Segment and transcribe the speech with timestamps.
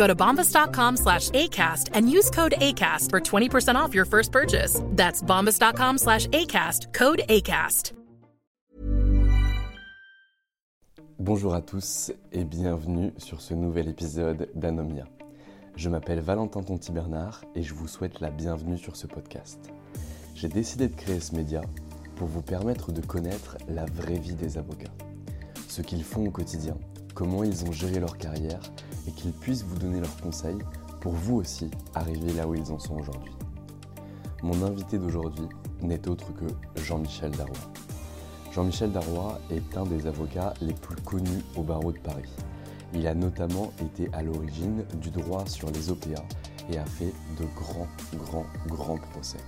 [0.00, 4.80] Go to bombas.com slash ACAST and use code ACAST for 20% off your first purchase.
[4.96, 7.92] That's bombas.com slash ACAST, code ACAST.
[11.18, 15.04] Bonjour à tous et bienvenue sur ce nouvel épisode d'Anomia.
[15.76, 19.70] Je m'appelle Valentin Tonti Bernard et je vous souhaite la bienvenue sur ce podcast.
[20.34, 21.60] J'ai décidé de créer ce média
[22.16, 24.94] pour vous permettre de connaître la vraie vie des avocats,
[25.68, 26.78] ce qu'ils font au quotidien,
[27.14, 28.62] comment ils ont géré leur carrière
[29.06, 30.58] et qu'ils puissent vous donner leurs conseils
[31.00, 33.32] pour vous aussi arriver là où ils en sont aujourd'hui.
[34.42, 35.48] Mon invité d'aujourd'hui
[35.82, 37.56] n'est autre que Jean-Michel Darrois.
[38.52, 42.30] Jean-Michel Darrois est un des avocats les plus connus au barreau de Paris.
[42.92, 46.22] Il a notamment été à l'origine du droit sur les OPA
[46.70, 49.38] et a fait de grands, grands, grands procès.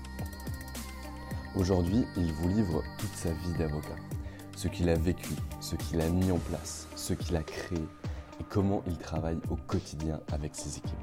[1.56, 3.96] Aujourd'hui, il vous livre toute sa vie d'avocat,
[4.56, 7.82] ce qu'il a vécu, ce qu'il a mis en place, ce qu'il a créé
[8.48, 10.96] comment il travaille au quotidien avec ses équipes.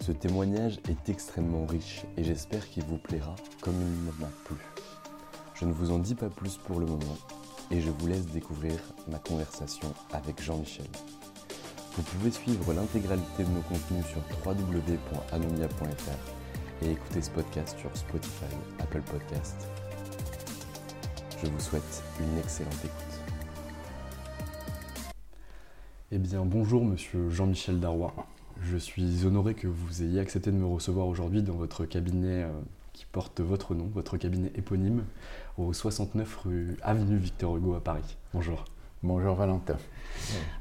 [0.00, 4.56] Ce témoignage est extrêmement riche et j'espère qu'il vous plaira comme il m'a plu.
[5.54, 7.16] Je ne vous en dis pas plus pour le moment
[7.70, 10.86] et je vous laisse découvrir ma conversation avec Jean-Michel.
[11.96, 15.74] Vous pouvez suivre l'intégralité de nos contenus sur www.anomia.fr
[16.82, 19.68] et écouter ce podcast sur Spotify, Apple Podcast.
[21.42, 23.13] Je vous souhaite une excellente écoute.
[26.16, 28.14] Eh bien bonjour monsieur Jean-Michel Darrois.
[28.62, 32.52] Je suis honoré que vous ayez accepté de me recevoir aujourd'hui dans votre cabinet euh,
[32.92, 35.02] qui porte votre nom, votre cabinet éponyme,
[35.58, 38.16] au 69 rue Avenue Victor Hugo à Paris.
[38.32, 38.64] Bonjour.
[39.02, 39.76] Bonjour Valentin.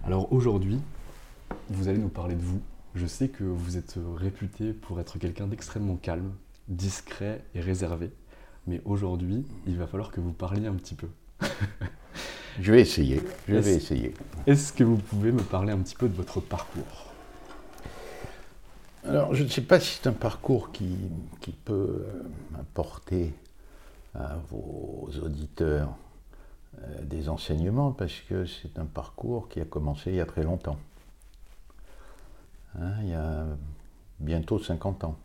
[0.04, 0.80] Alors aujourd'hui,
[1.70, 2.60] vous allez nous parler de vous.
[2.96, 6.34] Je sais que vous êtes réputé pour être quelqu'un d'extrêmement calme,
[6.68, 8.10] discret et réservé.
[8.66, 11.10] Mais aujourd'hui, il va falloir que vous parliez un petit peu.
[12.60, 13.22] je vais essayer.
[13.48, 14.14] Je vais essayer.
[14.48, 17.12] Est-ce que vous pouvez me parler un petit peu de votre parcours?
[19.06, 20.96] Alors, je ne sais pas si c'est un parcours qui,
[21.42, 22.06] qui peut
[22.58, 23.34] apporter
[24.16, 25.94] à vos auditeurs
[26.80, 30.44] euh, des enseignements, parce que c'est un parcours qui a commencé il y a très
[30.44, 30.78] longtemps.
[32.80, 33.46] Hein, il y a
[34.20, 35.18] bientôt 50 ans.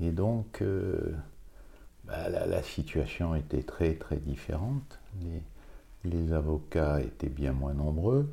[0.00, 1.14] Et donc, euh,
[2.04, 4.98] bah, la, situation était très très différente.
[5.20, 5.42] Les,
[6.04, 8.32] les, avocats étaient bien moins nombreux.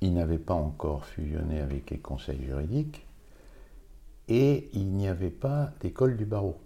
[0.00, 3.06] Ils n'avaient pas encore fusionné avec les conseils juridiques.
[4.28, 6.58] Et il n'y avait pas d'école du barreau.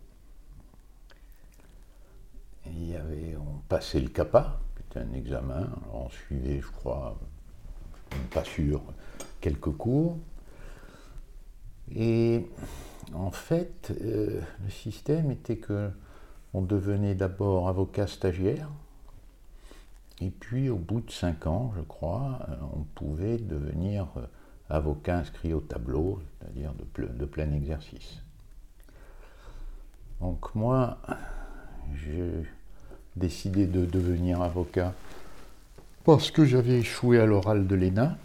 [2.66, 7.19] On passait le CAPA, c'était un examen, on suivait, je crois,
[8.32, 8.82] pas sûr,
[9.41, 10.19] quelques cours.
[11.94, 12.47] Et
[13.14, 15.91] en fait, euh, le système était que
[16.54, 18.70] on devenait d'abord avocat stagiaire,
[20.20, 24.26] et puis au bout de cinq ans, je crois, euh, on pouvait devenir euh,
[24.70, 28.22] avocat inscrit au tableau, c'est-à-dire de, de, plein exercice.
[30.20, 30.98] Donc moi,
[31.94, 32.30] j'ai
[33.14, 34.94] décidé de devenir avocat
[36.04, 38.16] parce que j'avais échoué à l'oral de l'ENA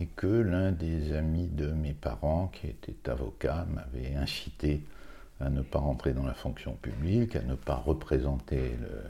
[0.00, 4.82] et que l'un des amis de mes parents, qui était avocat, m'avait incité
[5.40, 9.02] à ne pas rentrer dans la fonction publique, à ne pas représenter le,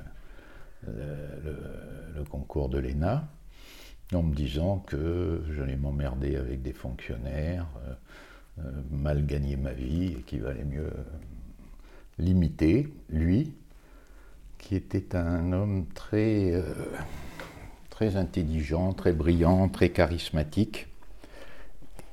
[2.30, 3.28] concours de l'ENA,
[4.12, 7.94] en me disant que j'allais m'emmerder avec des fonctionnaires, euh,
[8.60, 10.90] euh, mal gagner ma vie et qu'il valait mieux
[12.18, 13.52] l'imiter, lui,
[14.58, 16.62] qui était un homme très, euh,
[17.90, 20.86] très intelligent, très brillant, très charismatique,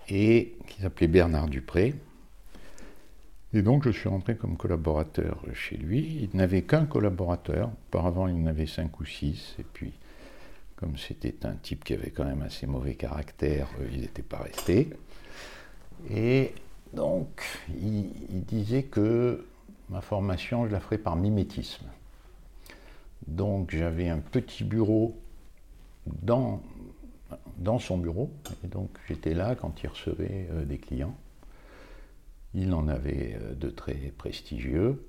[0.09, 1.95] et qui s'appelait Bernard Dupré.
[3.53, 6.29] Et donc je suis rentré comme collaborateur chez lui.
[6.31, 7.69] Il n'avait qu'un collaborateur.
[7.89, 9.55] Auparavant, il en avait cinq ou six.
[9.59, 9.91] Et puis,
[10.77, 14.39] comme c'était un type qui avait quand même assez mauvais caractère, euh, il n'était pas
[14.39, 14.89] resté.
[16.09, 16.53] Et
[16.93, 18.09] donc, il,
[18.45, 19.45] disait que
[19.89, 21.85] ma formation, je la ferais par mimétisme.
[23.27, 25.15] Donc, j'avais un petit bureau
[26.07, 26.61] dans,
[27.57, 28.31] dans son bureau.
[28.63, 31.15] Et donc, j'étais là quand il recevait euh, des clients.
[32.53, 35.01] Il en avait euh, de très prestigieux.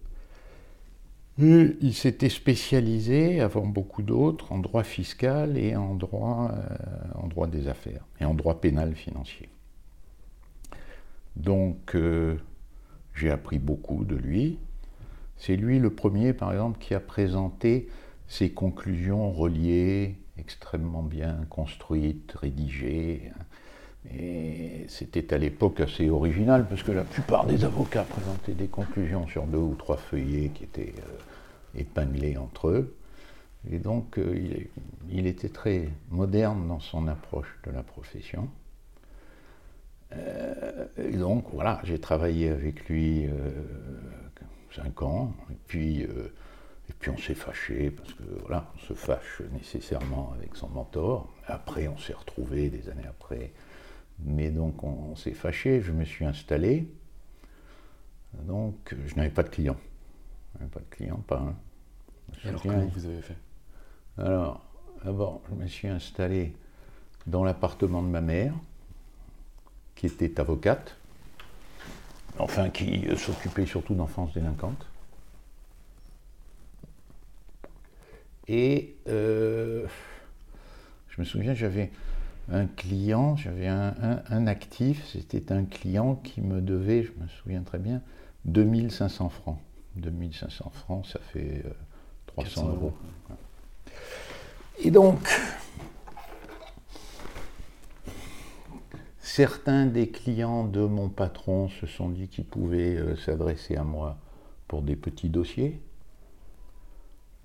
[1.40, 7.68] Et il s'était spécialisé, avant beaucoup d'autres, en droit fiscal et en droit, euh, des
[7.68, 9.48] affaires, et en droit pénal financier.
[11.36, 12.36] Donc, euh,
[13.14, 14.58] j'ai appris beaucoup de lui.
[15.38, 17.88] C'est lui le premier, par exemple, qui a présenté
[18.28, 23.32] ses conclusions reliées, extrêmement bien construites, rédigées.
[24.10, 29.26] Et c'était à l'époque assez original, parce que la plupart des avocats présentaient des conclusions
[29.28, 32.96] sur deux ou trois feuillets qui étaient euh, épinglés entre eux.
[33.70, 34.34] Et donc, euh,
[35.08, 38.48] il, était très moderne dans son approche de la profession.
[40.14, 43.28] Euh, et donc, voilà, j'ai travaillé avec lui
[44.74, 49.42] cinq ans, et puis, et puis on s'est fâché, parce que voilà, on se fâche
[49.52, 51.32] nécessairement avec son mentor.
[51.46, 53.52] Après, on s'est retrouvés des années après.
[54.20, 56.86] Mais donc, on, on s'est fâché, je me suis installé.
[58.44, 59.78] Donc, je n'avais pas de clients.
[60.54, 61.56] Je n'avais pas de clients, pas un.
[62.44, 63.36] Et alors, comment vous avez fait?
[64.18, 64.64] Alors,
[65.04, 66.54] d'abord, je me suis installé
[67.26, 68.54] dans l'appartement de ma mère
[69.94, 70.96] qui était avocate,
[72.38, 74.86] enfin qui s'occupait surtout d'enfance délinquante.
[78.48, 79.86] Et euh,
[81.08, 81.90] je me souviens, j'avais
[82.52, 87.26] un client, j'avais un, un, un, actif, c'était un client qui me devait, je me
[87.26, 88.02] souviens très bien,
[88.44, 89.58] 2500 francs.
[89.96, 91.72] 2500 francs, ça fait euh,
[92.26, 92.74] 300 euros.
[92.74, 92.92] euros.
[94.78, 95.18] Et donc,
[99.34, 104.18] Certains des clients de mon patron se sont dit qu'ils pouvaient euh, s'adresser à moi
[104.68, 105.80] pour des petits dossiers.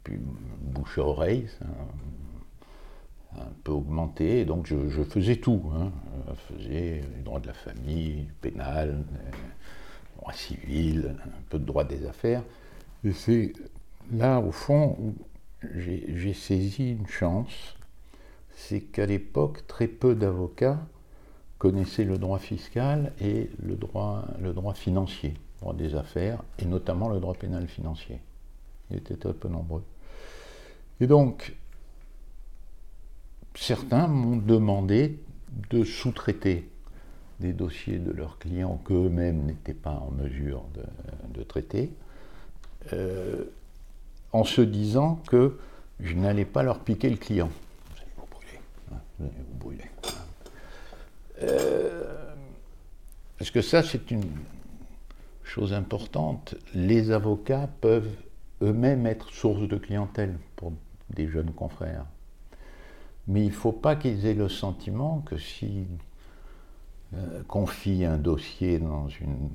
[0.04, 0.20] Puis
[0.60, 1.66] bouche à oreille, ça
[3.36, 4.46] un peu augmenté.
[4.46, 5.62] Donc je, faisais tout.
[5.76, 5.92] Hein.
[6.28, 11.66] Je faisais les droits de la famille, le pénal, le droit civil, un peu de
[11.66, 12.44] droit des affaires.
[13.04, 13.54] Et c'est
[14.12, 15.14] là, au fond, où
[15.76, 17.76] j'ai saisi une chance.
[18.56, 20.80] C'est qu'à l'époque, très peu d'avocats
[21.58, 27.10] connaissait le droit fiscal et le droit, le droit financier, droit des affaires, et notamment
[27.10, 28.20] le droit pénal financier.
[28.90, 29.84] Ils étaient très peu nombreux.
[31.00, 31.56] Et donc,
[33.58, 35.20] certains m'ont demandé
[35.70, 36.70] de sous-traiter
[37.40, 41.92] des dossiers de leurs clients qu'eux-mêmes n'étaient pas en mesure de, de traiter,
[42.94, 43.44] euh,
[44.32, 45.58] en se disant que
[46.00, 47.50] je n'allais pas leur piquer le client.
[47.90, 48.60] Vous allez vous brûler.
[48.92, 49.84] Hein, vous allez vous brûler.
[51.44, 52.34] Euh,
[53.38, 54.26] parce que ça, c'est une
[55.44, 56.56] chose importante.
[56.74, 58.16] Les avocats peuvent
[58.62, 60.74] eux-mêmes être source de clientèle pour
[61.12, 62.06] des jeunes confrères.
[63.28, 65.86] Mais il ne faut pas qu'ils aient le sentiment que s'ils
[67.14, 69.50] euh, confient un dossier dans une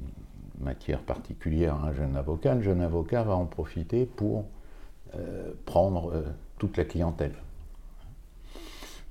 [0.60, 4.46] matière particulière à un jeune avocat, le jeune avocat va en profiter pour
[5.14, 6.22] euh, prendre euh,
[6.58, 7.34] toute la clientèle.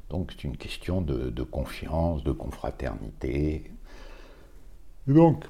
[0.09, 3.71] Donc c'est une question de, de, confiance, de confraternité.
[5.07, 5.45] Et donc,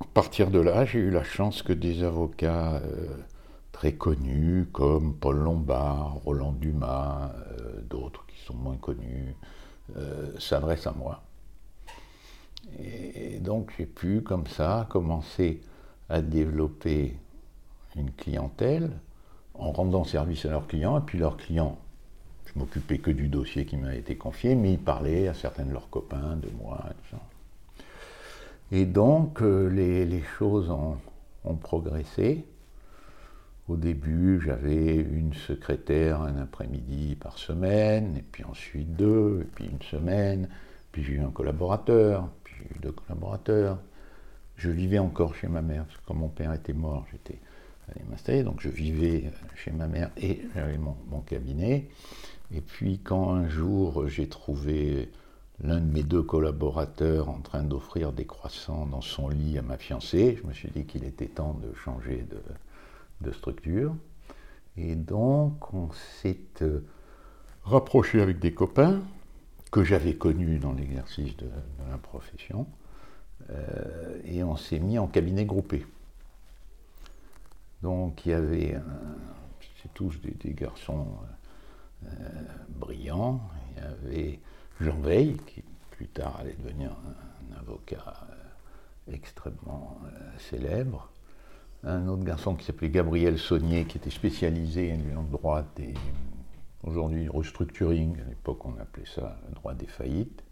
[0.00, 2.80] à partir de là, j'ai eu la chance que des avocats
[3.78, 7.30] très connus comme Paul Lombard, Roland Dumas,
[7.60, 9.36] euh, d'autres qui sont moins connus,
[9.96, 11.22] euh, s'adressent à moi.
[12.80, 15.60] Et, donc j'ai pu, comme ça, commencer
[16.08, 17.16] à développer
[17.94, 18.90] une clientèle
[19.54, 21.78] en rendant service à leurs clients, et puis leurs clients
[22.46, 25.72] je m'occupais que du dossier qui m'a été confié, mais ils parlaient à certains de
[25.72, 27.16] leurs copains, de moi, tout.
[28.72, 30.96] Et donc, euh, les, choses ont,
[31.60, 32.44] progressé.
[33.68, 39.66] Au début, j'avais une secrétaire un après-midi par semaine, et puis ensuite deux, et puis
[39.66, 40.48] une semaine,
[40.90, 43.78] puis j'ai eu un collaborateur, puis j'ai eu deux collaborateurs.
[44.56, 47.38] Je vivais encore chez ma mère, parce que quand mon père était mort, j'étais
[47.90, 51.90] allé m'installer, donc je vivais chez ma mère et j'avais mon, mon cabinet.
[52.50, 55.10] Et puis quand un jour j'ai trouvé
[55.62, 59.76] l'un de mes deux collaborateurs en train d'offrir des croissants dans son lit à ma
[59.76, 62.40] fiancée, je me suis dit qu'il était temps de changer de,
[63.20, 63.94] de structure.
[64.76, 66.80] Et donc, on s'est euh,
[67.64, 69.02] rapproché avec des copains
[69.72, 71.50] que j'avais connus dans l'exercice de,
[71.90, 72.66] la profession,
[73.50, 75.84] euh, et on s'est mis en cabinet groupé.
[77.82, 78.76] Donc, il y avait,
[79.82, 81.08] c'est tous des, garçons
[82.06, 82.08] euh,
[82.68, 83.40] brillants.
[83.70, 84.40] Il y avait
[84.80, 88.26] Jean Veil, qui plus tard allait devenir un, avocat
[89.10, 90.00] extrêmement
[90.38, 91.10] célèbre
[91.84, 95.94] un autre garçon qui s'appelait Gabriel Saunier, qui était spécialisé en droit des.
[96.84, 100.42] Aujourd'hui, restructuring, à l'époque on appelait ça le droit des faillites.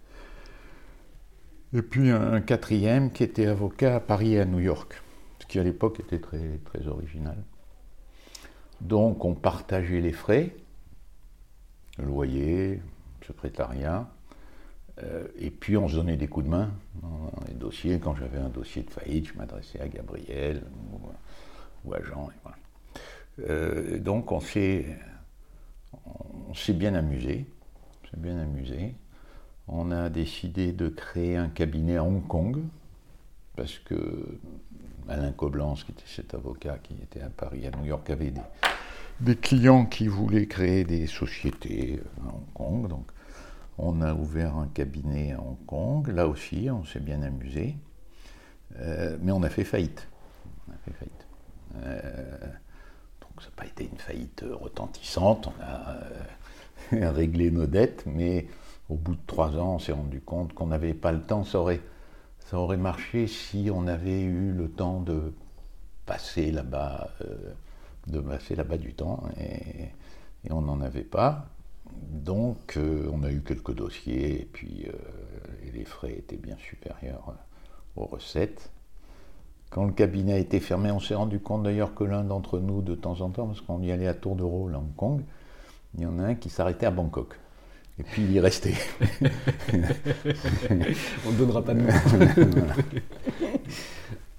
[1.72, 5.02] Et puis un, quatrième qui était avocat à Paris et à New York,
[5.40, 7.36] ce qui à l'époque était très, très original.
[8.80, 10.56] Donc on partageait les frais,
[11.98, 12.82] le loyer,
[13.20, 14.08] le secrétariat,
[15.38, 16.70] et puis on se donnait des coups de main
[17.02, 17.98] dans les dossiers.
[17.98, 20.62] Quand j'avais un dossier de faillite, je m'adressais à Gabriel
[21.84, 22.30] ou, à Jean.
[23.40, 24.86] Euh, donc on s'est,
[26.48, 27.46] on s'est bien amusé.
[28.16, 28.94] On bien amusé.
[29.68, 32.62] On a décidé de créer un cabinet à Hong Kong
[33.56, 34.38] parce que
[35.08, 38.32] Alain Coblence, qui était cet avocat qui était à Paris, à New York, avait
[39.20, 43.02] des, clients qui voulaient créer des sociétés à Hong Kong.
[43.78, 47.76] On a ouvert un cabinet à Hong Kong, là aussi, on s'est bien amusé,
[48.78, 50.06] euh, mais on a fait faillite.
[51.84, 52.38] Euh,
[53.20, 55.96] donc ça n'a pas été une faillite retentissante, on a
[56.94, 58.46] euh, réglé nos dettes, mais
[58.88, 61.44] au bout de trois ans, on s'est rendu compte qu'on n'avait pas le temps.
[61.44, 61.80] Ça aurait,
[62.38, 65.34] ça aurait marché si on avait eu le temps de
[66.06, 67.10] passer là-bas,
[68.06, 69.90] de passer là-bas du temps, et
[70.50, 71.48] on n'en avait pas.
[72.26, 74.92] Donc, euh, on a eu quelques dossiers, et puis euh,
[75.72, 78.70] les frais étaient bien supérieurs euh, aux recettes.
[79.70, 82.82] Quand le cabinet a été fermé, on s'est rendu compte d'ailleurs que l'un d'entre nous,
[82.82, 85.22] de temps en temps, parce qu'on y allait à tour de rôle à Hong Kong,
[85.96, 87.38] il y en a un qui s'arrêtait à Bangkok.
[87.98, 88.74] Et puis il y restait.
[89.72, 91.88] on ne donnera pas de nom.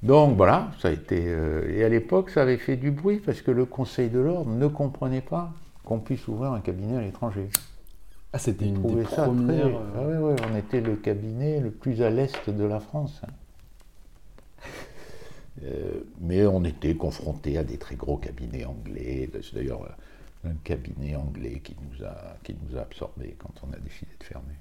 [0.03, 1.35] Donc voilà, ça a été.
[1.69, 4.67] et à l'époque, ça avait fait du bruit parce que le Conseil de l'ordre ne
[4.67, 5.53] comprenait pas
[5.87, 7.47] qu'on puisse ouvrir un cabinet à l'étranger.
[8.33, 9.67] Ah, c'était une des premières...
[9.67, 13.21] Euh, ah, on était le cabinet le plus à l'est de la France.
[15.63, 19.27] Euh, mais on était confronté à des très gros cabinets anglais.
[19.41, 23.73] C'est d'ailleurs euh, un cabinet anglais qui nous a, qui nous a absorbés quand on
[23.73, 24.53] a décidé de fermer.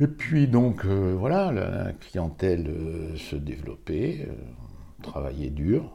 [0.00, 2.68] Et puis donc voilà, la clientèle
[3.16, 4.26] se développait,
[5.00, 5.92] travaillait dur.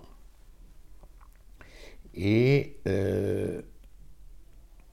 [2.22, 3.62] Et euh,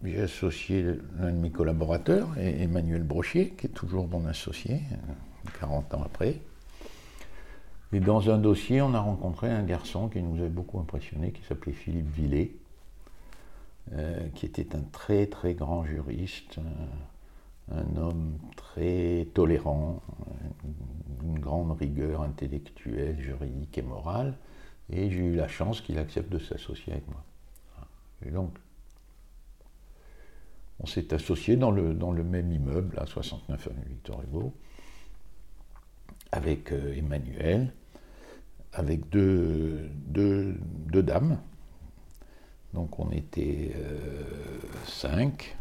[0.05, 0.85] j'ai associé
[1.19, 4.81] l'un de mes collaborateurs, Emmanuel Brochier, qui est toujours mon associé,
[5.59, 6.37] 40 ans après.
[7.93, 11.43] Et dans un dossier, on a rencontré un garçon qui nous avait beaucoup impressionné, qui
[11.43, 12.53] s'appelait Philippe Villet,
[13.93, 16.61] euh, qui était un très très grand juriste,
[17.73, 20.01] un, homme très tolérant,
[21.25, 24.35] une grande rigueur intellectuelle, juridique et morale,
[24.91, 27.25] et j'ai eu la chance qu'il accepte de s'associer avec moi.
[28.25, 28.57] Et donc,
[30.81, 34.55] on s'est associé dans le, dans le même immeuble, à 69 avenue Victor Hugo,
[36.33, 37.73] avec euh, Emmanuel,
[38.73, 40.55] avec deux, deux,
[41.03, 41.41] dames.
[42.75, 44.23] Donc on était euh,
[44.87, 45.57] cinq.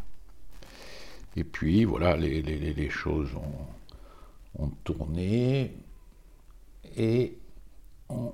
[1.34, 5.74] Et puis voilà, les, les, les choses ont, ont, tourné.
[6.96, 7.38] Et
[8.08, 8.32] on,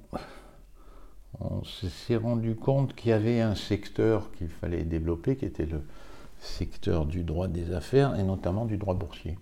[1.40, 5.82] on s'est rendu compte qu'il y avait un secteur qu'il fallait développer, qui était le
[6.38, 9.38] secteur du droit des affaires et notamment du droit boursier.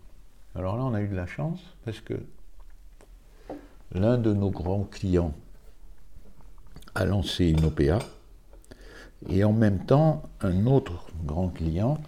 [0.54, 2.14] Alors là, on a eu de la chance parce que
[3.92, 5.34] l'un de nos grands clients
[6.94, 7.98] a lancé une OPA
[9.28, 11.98] et en même temps, un autre grand client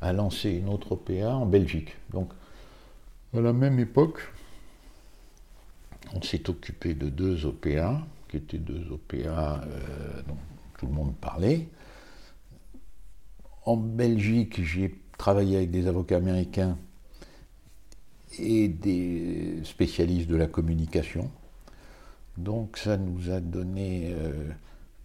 [0.00, 1.96] a lancé une autre OPA en Belgique.
[2.10, 2.30] Donc,
[3.36, 4.20] à la même époque,
[6.14, 10.36] on s'est occupé de deux OPA qui étaient deux OPA euh, dont
[10.78, 11.68] tout le monde parlait.
[13.64, 16.78] En Belgique, j'ai travaillé avec des avocats américains
[18.38, 21.30] et des spécialistes de la communication.
[22.36, 24.50] Donc ça nous a donné euh,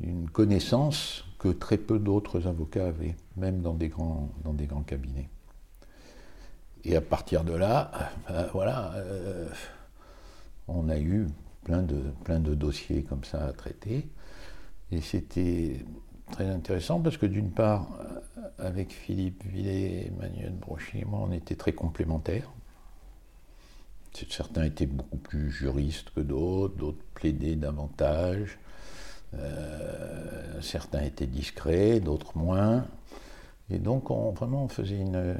[0.01, 4.83] une connaissance que très peu d'autres avocats avaient, même dans des grands, dans des grands
[4.83, 5.29] cabinets.
[6.85, 7.91] Et à partir de là,
[8.27, 9.47] ben, voilà, euh,
[10.67, 11.27] on a eu
[11.63, 14.07] plein de, plein de dossiers comme ça à traiter.
[14.91, 15.85] Et c'était
[16.31, 17.87] très intéressant parce que d'une part,
[18.59, 22.51] avec Philippe Villet, Emmanuel Brochet et moi, on était très complémentaires.
[24.29, 28.59] Certains étaient beaucoup plus juristes que d'autres, d'autres plaidaient davantage.
[29.33, 32.85] Euh, certains étaient discrets, d'autres moins.
[33.71, 35.35] Et donc, on, vraiment, on faisait une,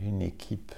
[0.00, 0.74] une équipe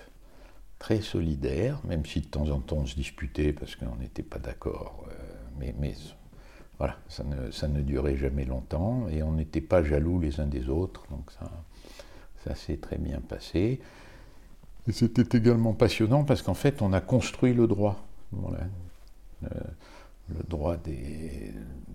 [0.79, 4.39] très solidaire, même si de temps en temps on se disputait parce qu'on n'était pas
[4.39, 5.05] d'accord.
[5.11, 5.15] Euh,
[5.59, 5.95] mais,
[6.79, 10.47] voilà, ça ne, ça ne, durait jamais longtemps et on n'était pas jaloux les uns
[10.47, 11.05] des autres.
[11.11, 11.51] Donc ça,
[12.45, 13.81] ça s'est très bien passé.
[14.87, 18.07] Et c'était également passionnant parce qu'en fait, on a construit le droit.
[18.33, 19.49] le,
[20.29, 21.53] le, droit des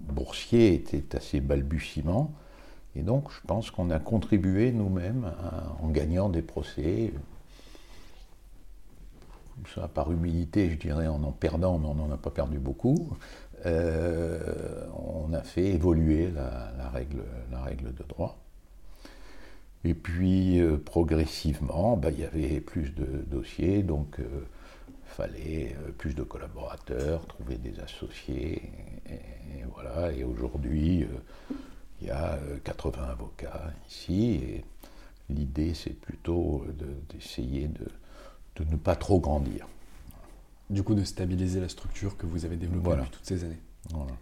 [0.09, 2.33] boursiers était assez balbutiement.
[2.95, 5.31] Et donc, je pense qu'on a contribué nous-mêmes
[5.81, 7.13] en gagnant des procès.
[9.74, 13.15] Ça, par humilité, je dirais, en en perdant, mais on n'en a pas perdu beaucoup.
[13.65, 18.38] Euh, on a fait évoluer la, règle, la règle de droit.
[19.86, 24.45] Et puis, euh, progressivement, bah, il y avait plus de dossiers, donc il euh,
[25.05, 28.62] fallait plus de collaborateurs, trouver des associés.
[29.10, 30.12] Et, voilà.
[30.12, 31.07] Et aujourd'hui,
[32.01, 34.31] il y a 80 avocats ici.
[34.33, 34.65] Et
[35.29, 36.65] l'idée, c'est plutôt
[37.10, 37.88] d'essayer de,
[38.55, 39.67] de, ne pas trop grandir.
[40.69, 43.60] Du coup, de stabiliser la structure que vous avez développée depuis toutes ces années.
[43.91, 44.13] Voilà.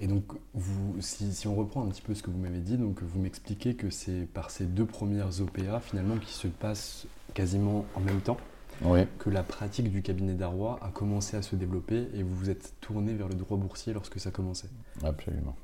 [0.00, 0.24] Et donc,
[0.54, 3.74] vous, si, on reprend un petit peu ce que vous m'avez dit, donc vous m'expliquez
[3.74, 8.38] que c'est par ces deux premières OPA finalement qui se passent quasiment en même temps
[9.18, 12.74] que la pratique du cabinet d'Arrois a commencé à se développer et vous vous êtes
[12.80, 14.68] tourné vers le droit boursier lorsque ça commençait.
[15.02, 15.56] Absolument.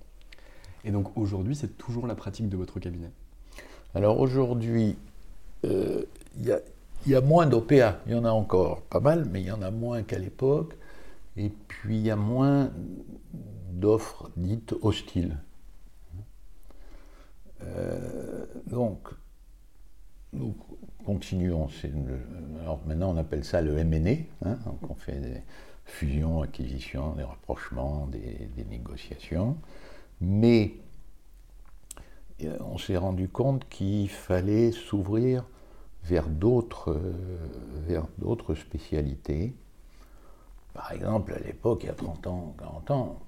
[0.84, 3.10] Et donc aujourd'hui, c'est toujours la pratique de votre cabinet?
[3.94, 4.96] Alors aujourd'hui,
[5.64, 6.04] euh,
[7.06, 9.50] il y, a moins d'OPA, il y en a encore pas mal, mais il y
[9.50, 10.76] en a moins qu'à l'époque.
[11.36, 12.70] Et puis il y a moins
[13.72, 15.38] d'offres dites hostiles.
[17.62, 19.08] Euh, donc,
[20.32, 20.54] nous
[21.04, 21.68] continuons.
[22.60, 24.26] alors maintenant, on appelle ça le MNE.
[24.44, 25.42] Hein, on fait des
[25.84, 29.56] fusions, acquisitions, des rapprochements, des, négociations.
[30.20, 30.74] Mais
[32.44, 35.44] euh, on s'est rendu compte qu'il fallait s'ouvrir
[36.04, 37.12] vers d'autres, euh,
[37.86, 39.54] vers d'autres spécialités.
[40.74, 43.18] Par exemple, à l'époque, il y a 30 ans, 40 ans,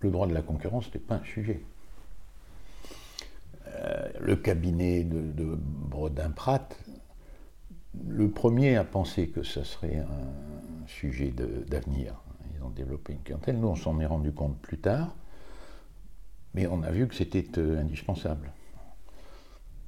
[0.00, 1.62] le droit de la concurrence n'était pas un sujet.
[3.68, 6.76] Euh, le cabinet de, Brodin-Pratt,
[8.08, 11.32] le premier a pensé que ça serait un sujet
[11.68, 12.14] d'avenir.
[12.54, 13.58] Ils ont développé une clientèle.
[13.58, 15.14] Nous, on s'en est rendu compte plus tard,
[16.54, 18.52] mais on a vu que c'était euh, indispensable.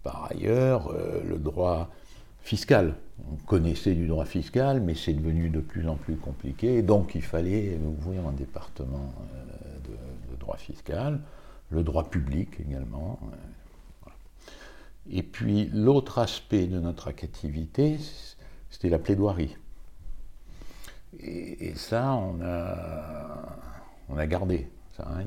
[0.02, 1.90] Par ailleurs, euh, le droit
[2.42, 2.94] fiscal.
[3.30, 7.22] On connaissait du droit fiscal, mais c'est devenu de plus en plus compliqué, donc il
[7.22, 9.12] fallait ouvrir un département
[10.42, 11.20] droit fiscal,
[11.70, 13.18] le droit public également.
[13.22, 14.10] Euh,
[15.10, 17.98] Et puis l'autre aspect de notre activité,
[18.70, 19.56] c'était la plaidoirie.
[21.18, 24.70] Et, ça, on a, gardé.
[24.96, 25.24] Ça, hein,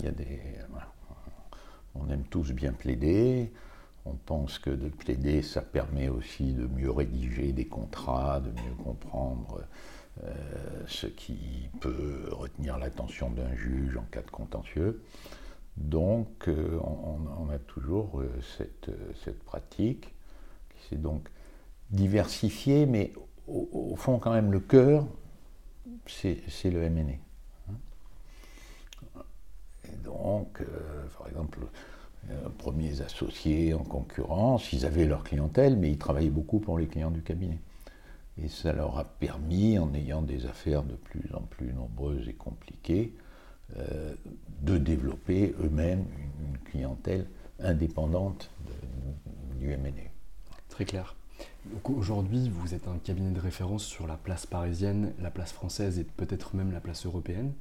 [1.94, 3.52] On aime tous bien plaider.
[4.06, 8.76] On pense que de plaider, ça permet aussi de mieux rédiger des contrats, de mieux
[8.84, 9.62] comprendre
[10.24, 10.32] euh,
[10.88, 15.04] ce qui peut retenir l'attention d'un juge en cas de contentieux.
[15.76, 20.14] Donc euh, on, a toujours euh, cette, pratique
[20.70, 21.28] qui s'est donc
[21.90, 23.12] diversifiée, mais
[23.48, 25.06] au, fond quand même le cœur,
[26.08, 27.20] c'est le MNE.
[29.84, 30.64] Et donc,
[31.18, 31.60] par exemple,
[32.58, 37.12] premiers associés en concurrence, ils avaient leur clientèle, mais ils travaillaient beaucoup pour les clients
[37.12, 37.60] du cabinet.
[38.42, 42.34] Et ça leur a permis, en ayant des affaires de plus en plus nombreuses et
[42.34, 43.14] compliquées,
[43.78, 44.14] euh,
[44.62, 47.28] de développer eux-mêmes une, clientèle
[47.60, 48.50] indépendante
[49.60, 50.10] du MNE.
[50.70, 51.16] Très clair.
[51.84, 56.04] Aujourd'hui, vous êtes un cabinet de référence sur la place parisienne, la place française et
[56.04, 57.54] peut-être même la place européenne,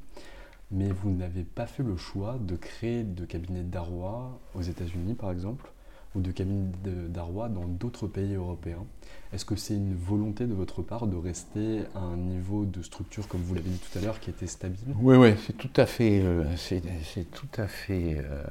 [0.74, 5.30] mais vous n'avez pas fait le choix de créer de cabinets d'Arrois aux États-Unis, par
[5.30, 5.70] exemple,
[6.14, 6.70] ou de cabinets
[7.08, 8.84] d'Arrois dans d'autres pays européens.
[9.32, 13.26] Est-ce que c'est une volonté de votre part de rester à un niveau de structure,
[13.28, 14.76] comme vous l'avez dit tout à l'heure, qui était stable?
[15.00, 16.82] Oui, oui, c'est tout à fait, euh, c'est,
[17.30, 18.44] tout à fait euh,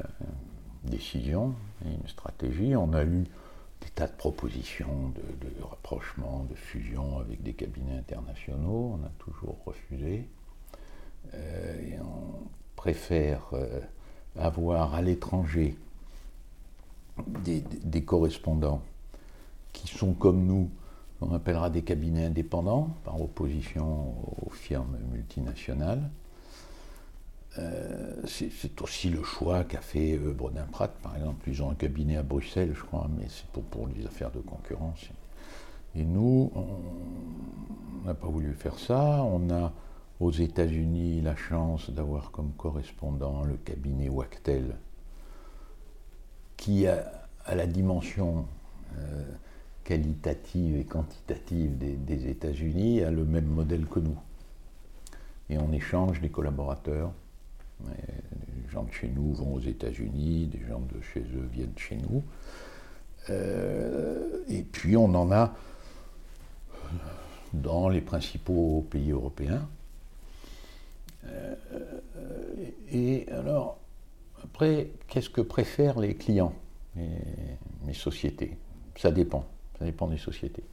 [0.86, 1.56] décision
[1.86, 2.76] et une stratégie.
[2.76, 3.24] On a eu
[3.82, 8.98] des tas de propositions de, rapprochement, de fusion avec des cabinets internationaux.
[8.98, 10.28] On a toujours refusé.
[11.34, 13.52] Euh, et on préfère
[14.36, 15.76] avoir à l'étranger
[17.44, 18.82] des, correspondants
[19.72, 20.70] qui sont comme nous,
[21.22, 26.10] on appellera des cabinets indépendants, par opposition aux firmes multinationales.
[27.60, 31.48] Euh, c'est aussi le choix qu'a fait euh, Brodin Pratt, par exemple.
[31.48, 34.40] Ils ont un cabinet à Bruxelles, je crois, mais c'est pour, pour les affaires de
[34.40, 35.02] concurrence.
[35.96, 39.22] Et nous, on n'a pas voulu faire ça.
[39.24, 39.72] On a
[40.20, 44.76] aux États-Unis la chance d'avoir comme correspondant le cabinet Wachtel,
[46.58, 48.46] qui a, la dimension
[48.98, 49.24] euh,
[49.84, 54.18] qualitative et quantitative des, États-Unis, a le même modèle que nous.
[55.50, 57.12] Et on échange les collaborateurs.
[57.82, 61.98] Des gens de chez nous vont aux États-Unis, des gens de chez eux viennent chez
[61.98, 62.24] nous.
[63.30, 65.54] Euh, et puis on en a
[67.54, 69.68] dans les principaux pays européens.
[71.26, 71.56] Euh,
[72.92, 73.80] et alors,
[74.44, 76.54] après, qu'est-ce que préfèrent les clients,
[76.96, 78.58] les, sociétés?
[78.98, 79.46] Ça dépend,
[79.80, 80.64] ça dépend des sociétés.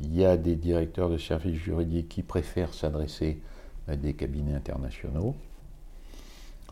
[0.00, 3.40] Il y a des directeurs de services juridiques qui préfèrent s'adresser
[3.88, 5.34] à des cabinets internationaux,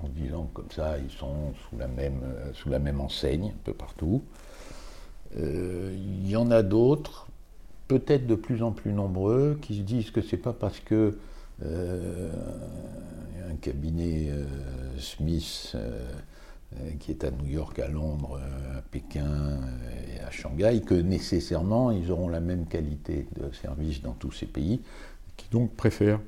[0.03, 3.61] en disant comme ça, ils sont sous la même, euh, sous la même enseigne un
[3.65, 4.23] peu partout.
[5.37, 7.29] Euh, il y en a d'autres,
[7.89, 11.19] peut-être de plus en plus nombreux, qui se disent que c'est pas parce que euh,
[11.65, 14.31] un cabinet
[14.99, 15.77] Smith
[16.99, 18.41] qui est à New York, à Londres,
[18.77, 19.61] à Pékin
[20.09, 24.47] et à Shanghai, que nécessairement ils auront la même qualité de service dans tous ces
[24.47, 24.81] pays,
[25.37, 26.21] qui donc préfèrent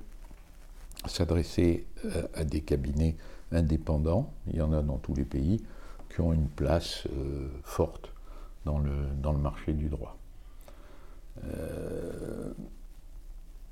[1.06, 1.86] s'adresser
[2.34, 3.16] à des cabinets
[3.52, 5.62] indépendants, il y en a dans tous les pays,
[6.10, 7.08] qui ont une place
[7.62, 8.12] forte
[8.64, 8.92] dans le,
[9.22, 10.16] dans le marché du droit.
[11.44, 12.52] Euh,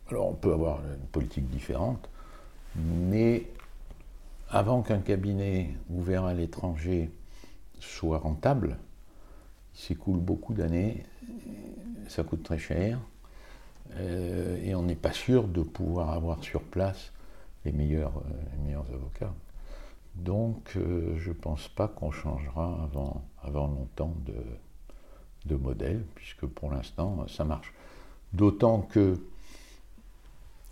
[0.08, 2.08] alors on peut avoir une politique différente,
[2.76, 3.46] mais
[4.48, 7.10] avant qu'un cabinet ouvert à l'étranger
[7.80, 8.76] soit rentable,
[9.74, 11.04] il s'écoule beaucoup d'années,
[12.08, 12.98] ça coûte très cher,
[13.94, 17.12] euh, et on n'est pas sûr de pouvoir avoir sur place
[17.64, 18.22] les meilleurs,
[18.70, 19.34] euh, avocats.
[20.14, 24.34] Donc je ne pense pas qu'on changera avant, avant longtemps de,
[25.46, 27.72] de modèle, puisque pour l'instant, ça marche.
[28.32, 29.18] D'autant que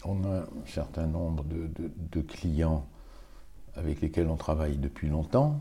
[0.04, 2.86] on a un certain nombre de, clients
[3.74, 5.60] avec lesquels on travaille depuis longtemps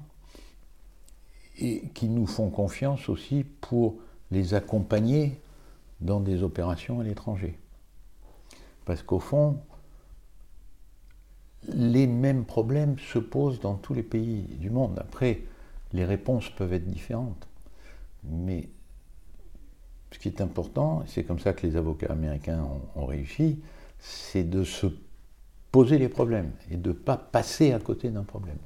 [1.58, 3.95] et qui nous font confiance aussi pour
[4.32, 5.39] les accompagner
[6.02, 7.58] dans des opérations à l'étranger.
[8.86, 9.60] Parce qu'au fond,
[11.67, 14.97] les mêmes problèmes se posent dans tous les pays du monde.
[14.99, 15.41] Après,
[15.93, 17.47] les réponses peuvent être différentes.
[18.23, 18.69] Mais
[20.12, 23.60] ce qui est important, c'est comme ça que les avocats américains ont, réussi,
[24.00, 24.88] c'est de se
[25.72, 28.58] poser les problèmes et de ne pas passer à côté d'un problème.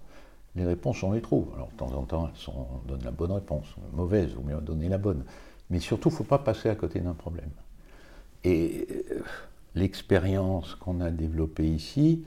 [0.55, 1.47] Les réponses, on les trouve.
[1.55, 4.99] Alors, de temps en temps, on donne la bonne réponse, mauvaise, ou mieux donner la
[4.99, 5.25] bonne.
[5.69, 7.49] Mais surtout, il ne faut pas passer à côté d'un problème.
[8.43, 9.23] Et euh,
[9.73, 12.23] l'expérience qu'on a développée ici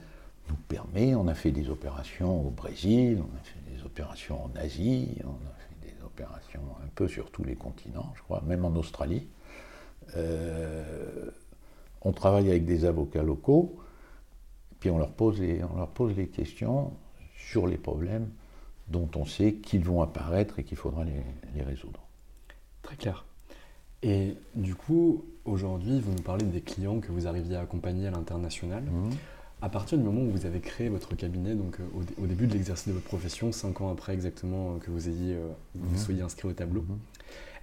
[0.49, 4.51] nous permet, on a fait des opérations au Brésil, on a fait des opérations en
[4.59, 5.57] Asie, on a
[6.23, 9.27] un peu sur tous les continents, je crois, même en Australie.
[10.15, 11.29] Euh,
[12.07, 13.75] on travaille avec des avocats locaux,
[14.79, 16.93] puis on leur pose les, on leur pose les questions
[17.37, 18.29] sur les problèmes
[18.87, 21.99] dont on sait qu'ils vont apparaître et qu'il faudra les, résoudre.
[22.81, 23.25] Très clair.
[24.03, 28.11] Et du coup, aujourd'hui, vous nous parlez des clients que vous arriviez à accompagner à
[28.11, 28.83] l'international.
[28.83, 29.09] Mmh.
[29.61, 31.83] À partir du moment où vous avez créé votre cabinet, donc euh,
[32.21, 35.33] au, début de l'exercice de votre profession, cinq ans après exactement euh, que vous ayez,
[35.33, 35.97] euh, vous mhm.
[35.97, 36.99] soyez inscrit au tableau, mhm.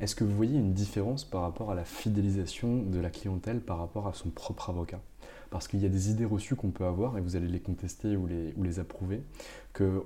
[0.01, 3.79] Est-ce que vous voyez une différence par rapport à la fidélisation de la clientèle par
[3.79, 5.01] rapport à son propre avocat?
[5.51, 8.17] Parce qu'il y a des idées reçues qu'on peut avoir, et vous allez les contester
[8.17, 9.23] ou les, ou les approuver,
[9.73, 10.03] que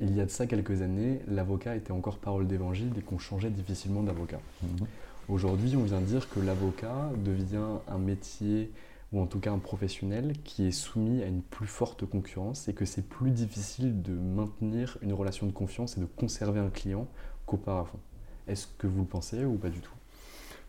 [0.00, 3.50] il y a de ça quelques années, l'avocat était encore parole d'évangile et qu'on changeait
[3.50, 4.40] difficilement d'avocat.
[4.62, 4.86] Mhm.
[5.28, 8.72] Aujourd'hui, on vient dire que l'avocat devient un métier
[9.12, 12.74] ou en tout cas un professionnel qui est soumis à une plus forte concurrence et
[12.74, 17.06] que c'est plus difficile de maintenir une relation de confiance et de conserver un client
[17.46, 18.00] qu'auparavant.
[18.48, 19.92] Est-ce que vous le pensez ou pas du tout?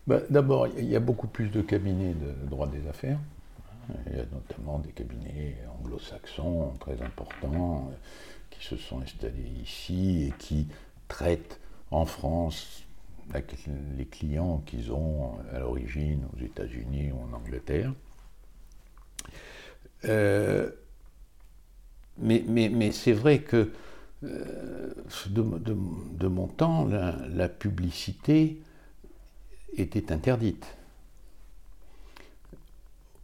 [0.06, 3.18] Bah, D'abord, il y a beaucoup plus de cabinets de droit des affaires.
[4.06, 7.94] Il y a notamment des cabinets anglo-saxons très importants euh,
[8.50, 10.68] qui se sont installés ici et qui
[11.08, 11.60] traitent
[11.90, 12.84] en France
[13.96, 17.92] les clients qu'ils ont à l'origine aux États-Unis ou en Angleterre.
[20.04, 20.70] Euh,
[22.18, 23.72] mais, mais, c'est vrai que
[24.24, 24.94] euh,
[25.28, 28.60] de, mon temps, la, publicité
[29.76, 30.66] était interdite.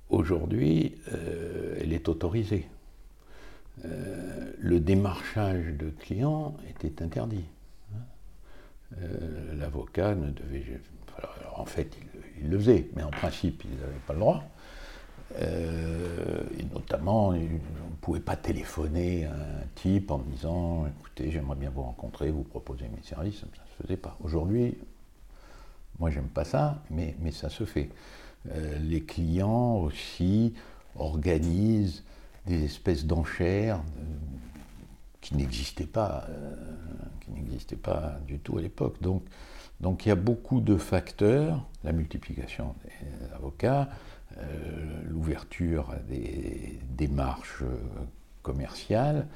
[0.09, 2.67] Aujourd'hui, euh, elle est autorisée.
[3.83, 7.45] le démarchage de clients était interdit.
[9.55, 10.81] L'avocat ne devait.
[11.57, 14.45] en fait, il, il, le faisait, mais en principe, il n'avait pas le droit.
[15.39, 17.33] Euh, et notamment,
[18.01, 22.31] on ne pouvait pas téléphoner à un type en disant écoutez, j'aimerais bien vous rencontrer,
[22.31, 23.41] vous proposer mes services.
[23.41, 24.17] Ça ne se faisait pas.
[24.25, 24.79] Aujourd'hui,
[25.99, 27.91] moi, j'aime pas ça, mais, mais ça se fait.
[28.51, 30.55] Euh, les clients aussi
[30.97, 32.03] organisent
[32.47, 33.83] des espèces d'enchères
[35.21, 36.27] qui n'existait pas,
[37.21, 38.97] qui n'existait pas du tout à l'époque.
[39.03, 39.23] Donc,
[39.81, 43.91] donc il y a beaucoup de facteurs, la multiplication des avocats,
[45.09, 47.63] l'ouverture à des démarches
[48.43, 49.27] commerciales,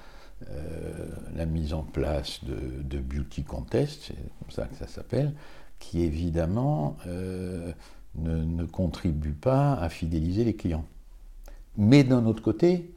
[1.34, 5.34] la mise en place de, beauty contests, c'est comme ça que ça s'appelle,
[5.78, 6.96] qui évidemment
[8.16, 10.86] ne, contribue pas à fidéliser les clients.
[11.76, 12.94] Mais d'un autre côté,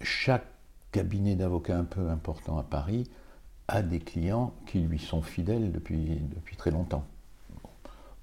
[0.00, 0.46] chaque
[0.92, 3.08] cabinet d'avocats un peu important à Paris
[3.68, 7.06] a des clients qui lui sont fidèles depuis, depuis très longtemps.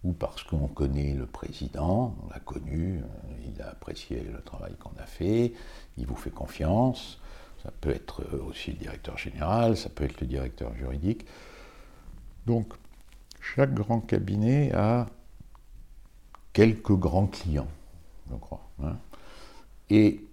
[0.04, 4.76] Ou parce qu'on connaît le président, on l'a connu, euh, il a apprécié le travail
[4.76, 5.54] qu'on a fait,
[5.98, 7.20] il vous fait confiance.
[7.64, 11.26] Ça peut être aussi le directeur général, ça peut être le directeur juridique.
[12.46, 12.74] Donc,
[13.42, 15.08] chaque grand cabinet a
[16.54, 17.68] quelques grands clients,
[18.32, 18.70] je crois.
[18.84, 18.98] Hein.
[19.90, 20.26] Et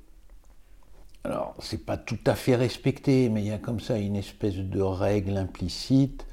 [1.25, 4.57] alors, c'est pas tout à fait respecté, mais il y a comme ça une espèce
[4.57, 6.27] de règle implicite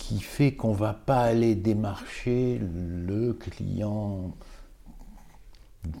[0.00, 4.34] qui fait qu'on va pas aller démarcher le client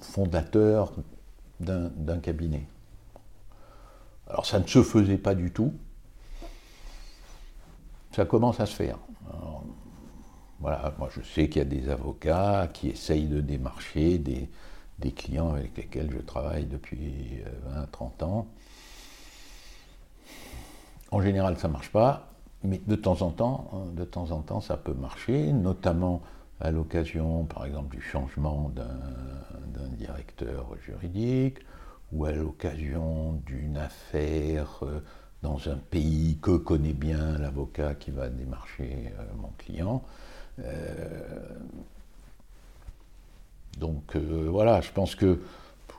[0.00, 0.94] fondateur
[1.60, 2.66] d'un cabinet.
[4.26, 5.74] Alors ça ne se faisait pas du tout.
[8.12, 8.96] Ça commence à se faire.
[10.60, 14.48] Voilà, moi je sais qu'il y a des avocats qui essayent de démarcher des,
[15.12, 18.46] clients avec lesquels je travaille depuis 20, euh, 30 ans.
[21.10, 22.29] En général, ça ne marche pas,
[22.62, 26.22] mais de temps en temps, hein, de temps en temps, ça peut marcher, notamment
[26.60, 31.58] à l'occasion, par exemple, du changement d'un directeur juridique,
[32.12, 35.00] ou à l'occasion d'une affaire euh,
[35.42, 40.02] dans un pays que connaît bien l'avocat qui va démarcher euh, mon client.
[40.58, 41.56] Euh,
[43.78, 45.40] donc voilà, je pense que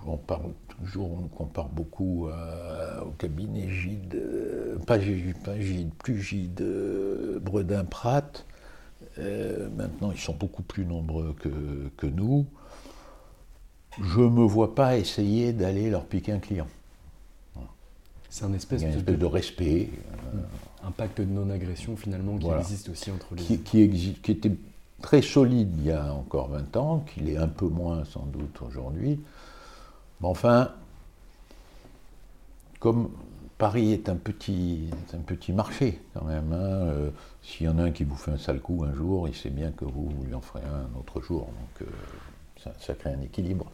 [0.07, 4.21] on parle toujours, on compare beaucoup au cabinet Gide,
[4.87, 6.63] pas Gide, pas Gide, plus Gide,
[7.41, 8.45] Bredin Pratt.
[9.17, 12.45] maintenant, ils sont beaucoup plus nombreux que, que nous.
[13.99, 16.67] Je ne me vois pas essayer d'aller leur piquer un client.
[18.29, 19.89] C'est un espèce, de, respect.
[20.85, 23.43] Un pacte de non-agression finalement qui existe aussi entre les...
[23.43, 24.53] Qui, qui, qui était
[25.01, 28.61] très solide il y a encore 20 ans, qu'il est un peu moins sans doute
[28.61, 29.19] aujourd'hui.
[30.23, 30.71] Enfin,
[32.79, 33.09] comme
[33.57, 34.89] Paris est un petit,
[35.53, 38.59] marché quand même, hein, euh, s'il y en a un qui vous fait un sale
[38.59, 41.47] coup un jour, il sait bien que vous, lui en ferez un autre jour.
[41.81, 41.85] Euh,
[42.79, 43.71] ça, crée un équilibre.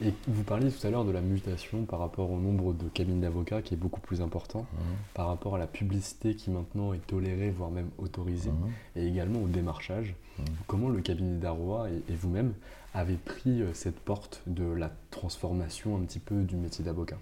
[0.00, 3.20] Et vous parliez tout à l'heure de la mutation par rapport au nombre de cabines
[3.20, 4.76] d'avocats qui est beaucoup plus important, mmh.
[5.14, 8.98] par rapport à la publicité qui maintenant est tolérée, voire même autorisée, mmh.
[8.98, 10.14] et également au démarchage.
[10.38, 10.42] Mmh.
[10.66, 12.54] Comment le cabinet d'Arrois et, vous-même
[12.92, 17.18] avez pris euh, cette porte de la transformation un petit peu du métier d'avocat?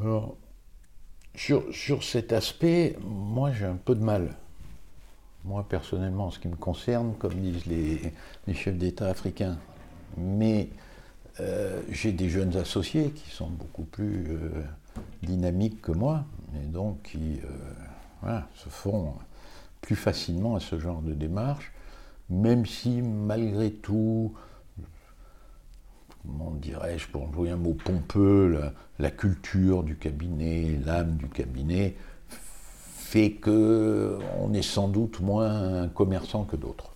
[0.00, 0.36] Alors,
[1.34, 4.36] sur, sur cet aspect, moi j'ai un peu de mal
[5.44, 8.12] moi personnellement, en ce qui me concerne, comme disent les,
[8.54, 9.58] chefs d'État africains.
[10.16, 10.68] Mais
[11.40, 14.62] euh, j'ai des jeunes associés qui sont beaucoup plus euh,
[15.22, 16.24] dynamiques que moi,
[16.62, 17.40] et donc qui
[18.24, 19.14] euh, se font
[19.80, 21.72] plus facilement à ce genre de démarche,
[22.30, 24.34] même si malgré tout,
[26.22, 28.60] comment dirais-je, pour employer un mot pompeux,
[28.98, 31.96] la culture du cabinet, l'âme du cabinet,
[33.08, 36.92] fait qu'on est sans doute moins commerçant que d'autres.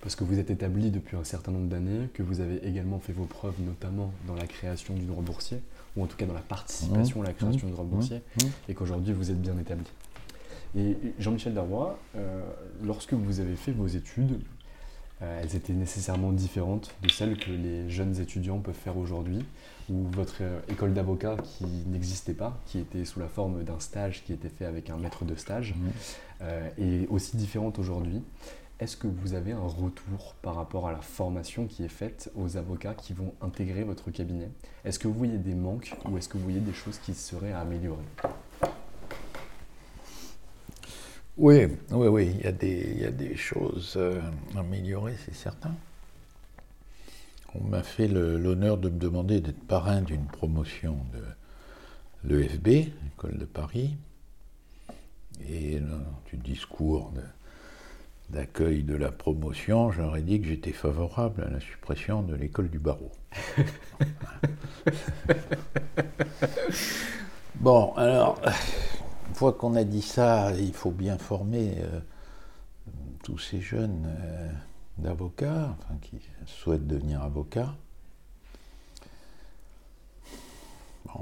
[0.00, 3.12] Parce que vous êtes établi depuis un certain nombre d'années, que vous avez également fait
[3.12, 5.60] vos preuves, notamment dans la création du droit boursier,
[5.94, 8.22] ou en tout cas dans la participation à la création du droit boursier,
[8.70, 9.84] et qu'aujourd'hui vous êtes bien établi.
[10.74, 12.40] Et Jean-Michel Darrois, euh,
[12.82, 14.40] lorsque vous avez fait vos études,
[15.20, 19.44] euh, elles étaient nécessairement différentes de celles que les jeunes étudiants peuvent faire aujourd'hui,
[19.90, 24.24] ou votre euh, école d'avocat qui n'existait pas, qui était sous la forme d'un stage
[24.24, 25.88] qui était fait avec un maître de stage, mmh.
[26.42, 28.22] euh, est aussi différente aujourd'hui.
[28.78, 32.58] Est-ce que vous avez un retour par rapport à la formation qui est faite aux
[32.58, 34.50] avocats qui vont intégrer votre cabinet?
[34.84, 37.52] Est-ce que vous voyez des manques ou est-ce que vous voyez des choses qui seraient
[37.52, 38.04] à améliorer?
[41.38, 44.20] Oui, oui, oui, il y a des, il y a des choses euh,
[44.54, 45.74] à améliorer, c'est certain.
[47.60, 53.44] On m'a fait l'honneur de me demander d'être parrain d'une promotion de l'EFB, l'école de
[53.44, 53.96] Paris.
[55.48, 55.80] Et
[56.30, 57.12] du discours
[58.30, 62.78] d'accueil de, la promotion, j'aurais dit que j'étais favorable à la suppression de l'école du
[62.78, 63.12] barreau.
[67.56, 68.40] bon, alors,
[69.28, 72.00] une fois qu'on a dit ça, il faut bien former euh,
[73.22, 74.50] tous ces jeunes euh,
[74.98, 77.74] d'avocats, enfin, qui souhaitent devenir avocats.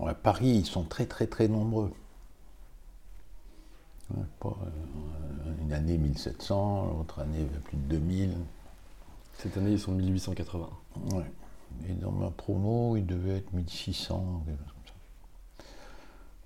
[0.07, 1.93] à Paris, ils sont très très très nombreux.
[4.17, 4.53] Euh,
[5.63, 8.35] une année 1700, l'autre année plus de 2000.
[9.39, 10.69] Cette année, ils sont 1880.
[11.13, 11.25] Ouais.
[11.89, 14.45] Et dans ma promo, il devait être 1600,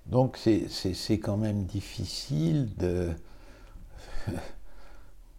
[0.07, 3.13] Donc c'est quand même difficile de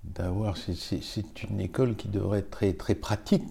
[0.05, 0.57] d'avoir.
[0.57, 3.45] C'est une école qui devrait être très, pratique.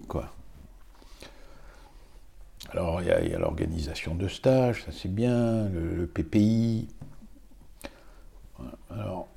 [2.70, 6.88] Alors il y a, l'organisation de stage, ça c'est bien, le, PPI.
[8.90, 9.28] Alors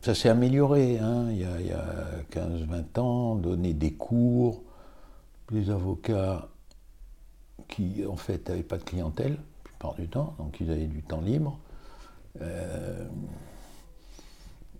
[0.00, 1.28] ça s'est amélioré, hein.
[1.30, 4.62] il y a, a 15-20 ans, donner des cours,
[5.50, 6.48] les avocats
[7.68, 11.02] qui en fait n'avaient pas de clientèle, la plupart du temps, donc ils avaient du
[11.02, 11.58] temps libre.
[12.40, 13.06] Euh,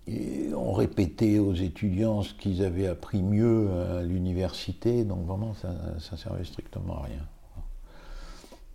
[0.07, 6.17] on répétait aux étudiants ce qu'ils avaient appris mieux à l'université, donc vraiment ça, ça
[6.17, 7.25] servait strictement à rien.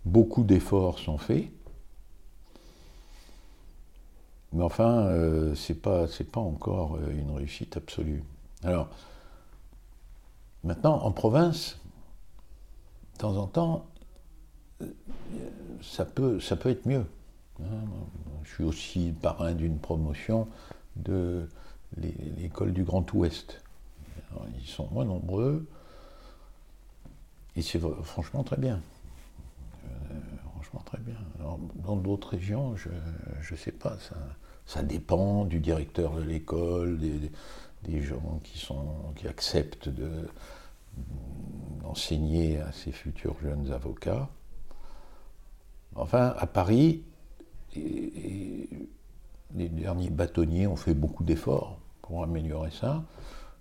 [0.05, 1.49] Beaucoup d'efforts sont faits,
[4.53, 8.23] mais enfin, euh, ce n'est pas, pas encore euh, une réussite absolue.
[8.63, 8.89] Alors,
[10.63, 11.77] maintenant, en province,
[13.13, 13.85] de temps en temps,
[14.81, 14.87] euh,
[15.81, 17.05] ça peut, ça peut être mieux.
[17.61, 17.85] Hein.
[18.43, 20.47] Je suis aussi parrain d'une promotion
[21.03, 21.47] de
[21.97, 23.61] l'école du Grand Ouest.
[24.59, 25.65] ils sont moins nombreux
[27.55, 28.81] et c'est franchement très bien.
[29.85, 29.89] Euh,
[30.53, 31.17] franchement très bien.
[31.75, 32.89] dans d'autres régions, je
[33.51, 34.15] ne sais pas, ça,
[34.69, 38.85] ça dépend du directeur de l'école, des, gens qui, sont,
[39.15, 39.89] qui acceptent
[41.81, 44.29] d'enseigner à ces futurs jeunes avocats.
[45.95, 47.01] Enfin, à Paris,
[49.55, 53.03] les derniers bâtonniers ont fait beaucoup d'efforts pour améliorer ça.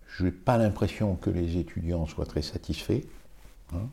[0.07, 3.03] Je n'ai pas l'impression que les étudiants soient très satisfaits.
[3.75, 3.89] Hein.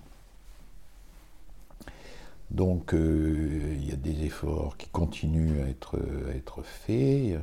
[2.52, 7.40] Donc euh, il y a des efforts qui continuent à être, faits.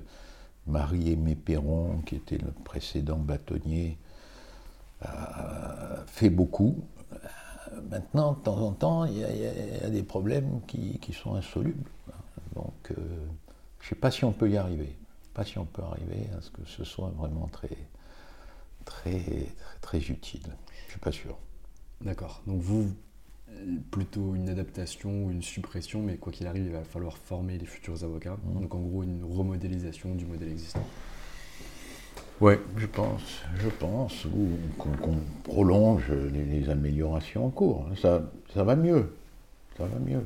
[0.66, 3.98] Marie-Aimée Perron, qui était le précédent bâtonnier,
[5.00, 6.84] a fait beaucoup.
[7.90, 9.24] Maintenant, de temps en temps, il y,
[9.84, 11.90] a, des problèmes qui, sont insolubles.
[12.54, 12.94] Donc, euh,
[13.82, 14.96] je ne sais pas si on peut y arriver.
[15.34, 17.68] Pas si on peut arriver à ce que ce soit vraiment très,
[18.84, 19.46] très, très,
[19.80, 20.42] très utile.
[20.44, 21.36] Je ne suis pas sûr.
[22.00, 22.42] D'accord.
[22.46, 22.92] Donc vous,
[23.90, 27.66] plutôt une adaptation ou une suppression, mais quoi qu'il arrive, il va falloir former les
[27.66, 28.36] futurs avocats.
[28.44, 28.60] Mmh.
[28.60, 30.86] Donc en gros, une remodélisation du modèle existant.
[32.40, 37.86] Oui, je pense, je pense, ou qu'on prolonge les, améliorations en cours.
[38.00, 39.14] Ça, ça va mieux,
[39.76, 40.24] ça va mieux.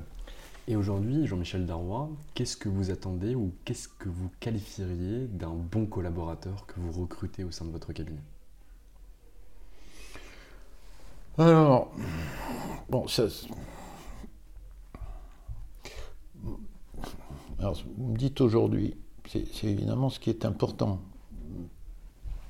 [0.68, 5.86] Et aujourd'hui, Jean-Michel Darrois, qu'est-ce que vous attendez ou qu'est-ce que vous qualifieriez d'un bon
[5.86, 8.22] collaborateur que vous recrutez au sein de votre cabinet?
[11.38, 11.92] Alors,
[12.88, 13.26] bon, ça.
[17.60, 18.96] Alors, vous me dites aujourd'hui,
[19.30, 21.00] c'est évidemment ce qui est important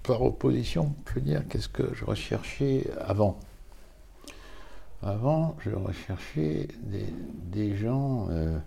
[0.04, 3.38] par opposition, je veux dire, qu'est-ce que je recherchais avant?
[5.02, 8.58] Avant, je recherchais des, gens euh,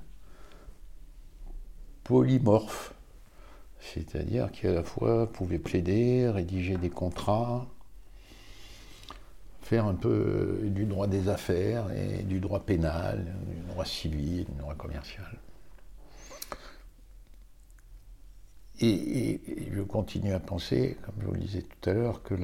[2.03, 2.93] polymorphes,
[3.79, 7.67] c'est-à-dire qui à la fois pouvaient plaider, rédiger des contrats,
[9.61, 14.57] faire un peu du droit des affaires et du droit pénal, du droit civil, du
[14.59, 15.39] droit commercial.
[18.81, 22.35] Et, je continue à penser, comme je vous le disais tout à l'heure, que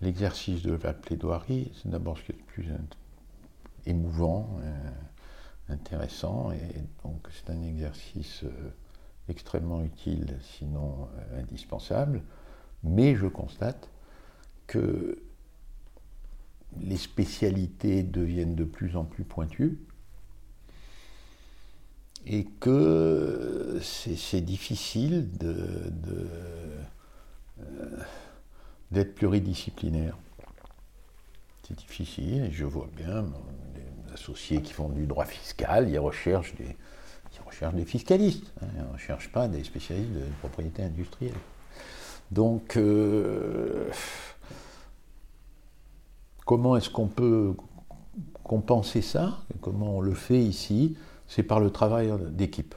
[0.00, 2.72] l'exercice de la plaidoirie, c'est d'abord ce qui est le plus
[3.86, 4.90] émouvant, euh,
[5.68, 8.70] intéressant, et donc c'est un exercice euh,
[9.28, 12.22] extrêmement utile, sinon euh, indispensable.
[12.82, 13.88] Mais je constate
[14.66, 15.18] que
[16.80, 19.78] les spécialités deviennent de plus en plus pointues
[22.26, 25.30] et que c'est difficile
[28.90, 30.16] d'être pluridisciplinaire.
[31.66, 33.26] C'est difficile, et je vois bien
[34.14, 36.76] associés qui font du droit fiscal, ils recherchent des,
[37.44, 41.34] recherchent des fiscalistes, hein, ils ne recherchent pas des spécialistes de propriété industrielle.
[42.30, 43.90] Donc, euh,
[46.44, 47.54] comment est-ce qu'on peut
[48.42, 50.96] compenser ça Comment on le fait ici?
[51.28, 52.74] C'est par le travail d'équipe.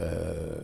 [0.00, 0.60] Euh,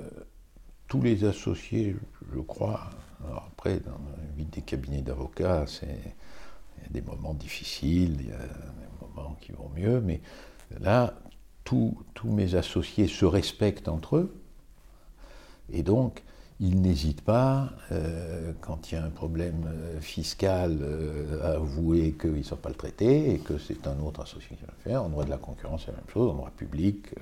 [0.89, 1.97] tous les associés,
[2.35, 2.91] je crois,
[3.37, 6.17] après, dans la vie des cabinets d'avocats, c'est
[6.81, 10.21] il y a des moments difficiles, il y a des moments qui vont mieux, mais
[10.81, 11.15] là,
[11.65, 14.35] tous mes associés se respectent entre eux,
[15.73, 16.23] et donc
[16.63, 22.13] ils n'hésitent pas, euh, quand il y a un problème euh, fiscal, euh, à avouer
[22.21, 24.91] qu'ils ne savent pas le traiter et que c'est un autre associé qui va le
[24.91, 25.03] faire.
[25.03, 26.31] En droit de la concurrence, c'est la même chose.
[26.31, 27.15] En droit public,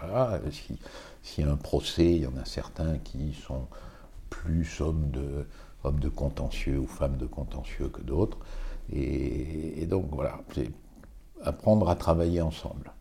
[0.00, 0.40] voilà.
[1.22, 3.68] S'il y a un procès, il y en a certains qui sont
[4.30, 4.82] plus
[5.12, 5.46] de,
[5.84, 8.38] hommes de contentieux ou femmes de contentieux que d'autres.
[8.92, 10.70] Et, et, donc voilà, c'est
[11.42, 12.92] apprendre à travailler ensemble.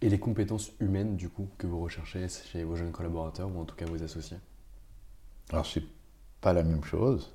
[0.00, 3.64] Et les compétences humaines, du coup, que vous recherchez chez vos jeunes collaborateurs ou en
[3.64, 4.38] tout cas vos associés?
[5.50, 5.84] Alors c'est
[6.40, 7.32] pas la même chose.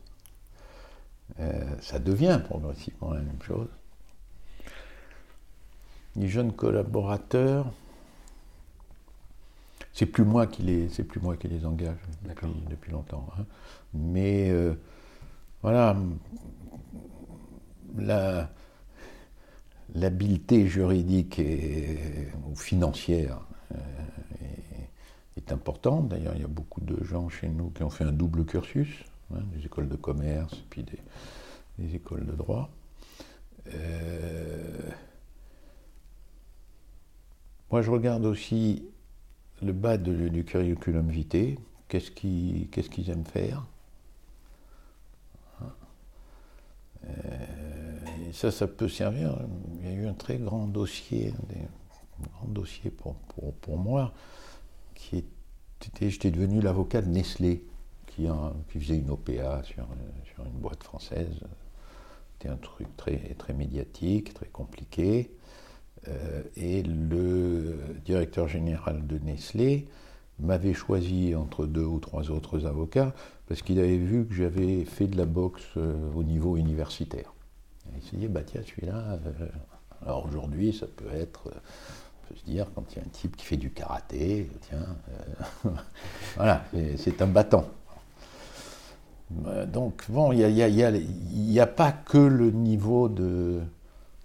[1.40, 3.68] Euh, ça devient progressivement la même chose.
[6.16, 7.72] Les jeunes collaborateurs,
[9.94, 11.98] c'est plus moi qui les, c'est plus moi qui les engage
[12.70, 13.28] depuis, longtemps.
[13.38, 13.46] Hein.
[13.94, 14.74] Mais euh,
[15.62, 15.96] voilà,
[18.02, 18.50] la,
[19.96, 21.42] l'habileté juridique
[22.50, 23.42] ou financière
[23.74, 23.78] euh,
[25.38, 26.10] est importante.
[26.10, 29.04] D'ailleurs, il y a beaucoup de gens chez nous qui ont fait un double cursus,
[29.34, 32.70] hein, des écoles de commerce, puis des, écoles de droit.
[33.74, 34.90] Euh,
[37.70, 38.84] moi, je regarde aussi
[39.62, 41.56] le bas du curriculum vitae.
[41.88, 43.66] Qu'est-ce qu'ils aiment faire
[45.62, 45.72] hein?
[47.06, 47.57] euh,
[48.38, 49.36] ça, ça peut servir.
[49.80, 54.14] Il y a eu un très grand dossier, un grand dossier pour, pour, pour moi,
[54.94, 55.24] qui
[55.88, 57.64] était, j'étais devenu l'avocat de Nestlé,
[58.06, 58.28] qui,
[58.70, 59.88] qui, faisait une OPA sur,
[60.36, 61.40] sur, une boîte française.
[62.34, 65.32] C'était un truc très, très médiatique, très compliqué.
[66.08, 69.88] Euh, et le directeur général de Nestlé
[70.40, 73.16] m'avait choisi entre deux ou trois autres avocats
[73.48, 77.34] parce qu'il avait vu que j'avais fait de la boxe euh, au niveau universitaire.
[77.96, 79.48] Il s'est dit, bah tiens, celui-là, euh,
[80.06, 81.52] alors aujourd'hui, ça peut être
[82.28, 84.86] peut se dire, quand il y a un type qui fait du karaté, tiens,
[85.66, 85.70] euh,
[86.36, 86.64] voilà,
[86.98, 87.68] c'est un battant.
[89.46, 93.62] Euh, donc, bon, il n'y a, pas que le niveau de,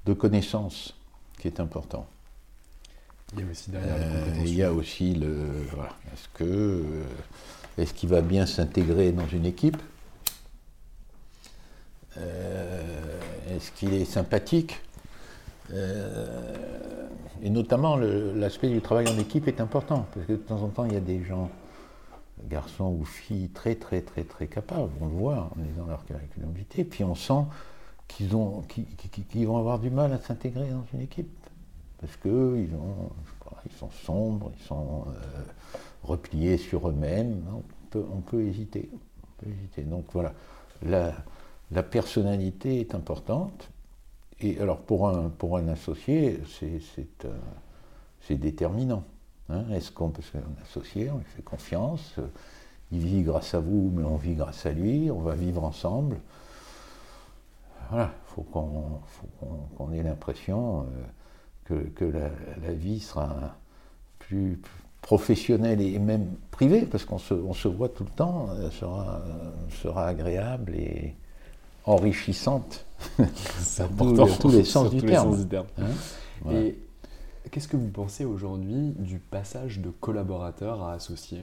[0.07, 0.95] de connaissance
[1.39, 2.07] qui est important.
[3.35, 5.49] Il y a aussi derrière euh, Il y a aussi le.
[5.75, 6.85] Voilà, est-ce que.
[7.79, 9.79] est-ce qu'il va bien s'intégrer dans une équipe?
[12.17, 14.81] Est-ce qu'il est sympathique
[17.43, 20.85] et notamment, l'aspect du travail en équipe est important, parce que de temps en temps,
[20.85, 21.51] il y a des gens,
[22.49, 26.53] garçons ou filles, très, très, très, très capables, on le voit en lisant leur curriculum
[26.53, 27.45] vitae, puis on sent
[28.07, 31.29] qu'ils vont avoir du mal à s'intégrer dans une équipe,
[32.01, 32.69] parce qu'ils
[33.67, 35.43] ils sont sombres, ils sont euh,
[36.05, 38.89] repliés sur eux-mêmes, on peut, on peut, hésiter.
[39.79, 40.33] Donc voilà,
[41.73, 43.71] la personnalité est importante,
[44.41, 49.05] et alors pour un, pour un associé, c'est euh, déterminant.
[49.49, 49.65] Hein.
[49.73, 52.17] Est-ce qu'on peut un associé, on lui fait confiance,
[52.91, 56.19] il vit grâce à vous, mais on vit grâce à lui, on va vivre ensemble.
[57.91, 60.87] Voilà, il faut qu'on ait l'impression
[61.71, 63.57] euh, que, la, vie sera
[64.19, 64.61] plus,
[65.01, 69.21] professionnelle et même privée, parce qu'on se, on se voit tout le temps, sera,
[69.71, 71.17] sera agréable et
[71.85, 72.87] enrichissante.
[73.99, 75.37] Dans tous, les sens du terme.
[75.79, 76.79] Hein, et
[77.51, 81.43] qu'est-ce que vous pensez aujourd'hui du passage de collaborateur à associé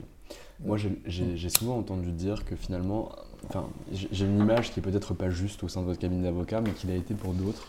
[0.64, 3.12] Moi, j'ai souvent entendu dire que finalement,
[3.48, 6.60] enfin, j'ai une image qui est peut-être pas juste au sein de votre cabinet d'avocat,
[6.60, 7.68] mais qui l'a été pour d'autres,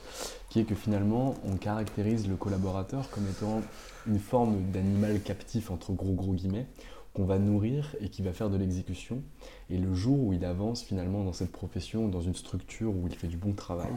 [0.49, 3.61] qui est que finalement, on caractérise le collaborateur comme étant
[4.07, 6.67] une forme d'animal captif, entre gros gros guillemets,
[7.13, 9.21] qu'on va nourrir et qui va faire de l'exécution.
[9.69, 13.15] Et le jour où il avance finalement dans cette profession, dans une structure où il
[13.15, 13.91] fait du bon travail,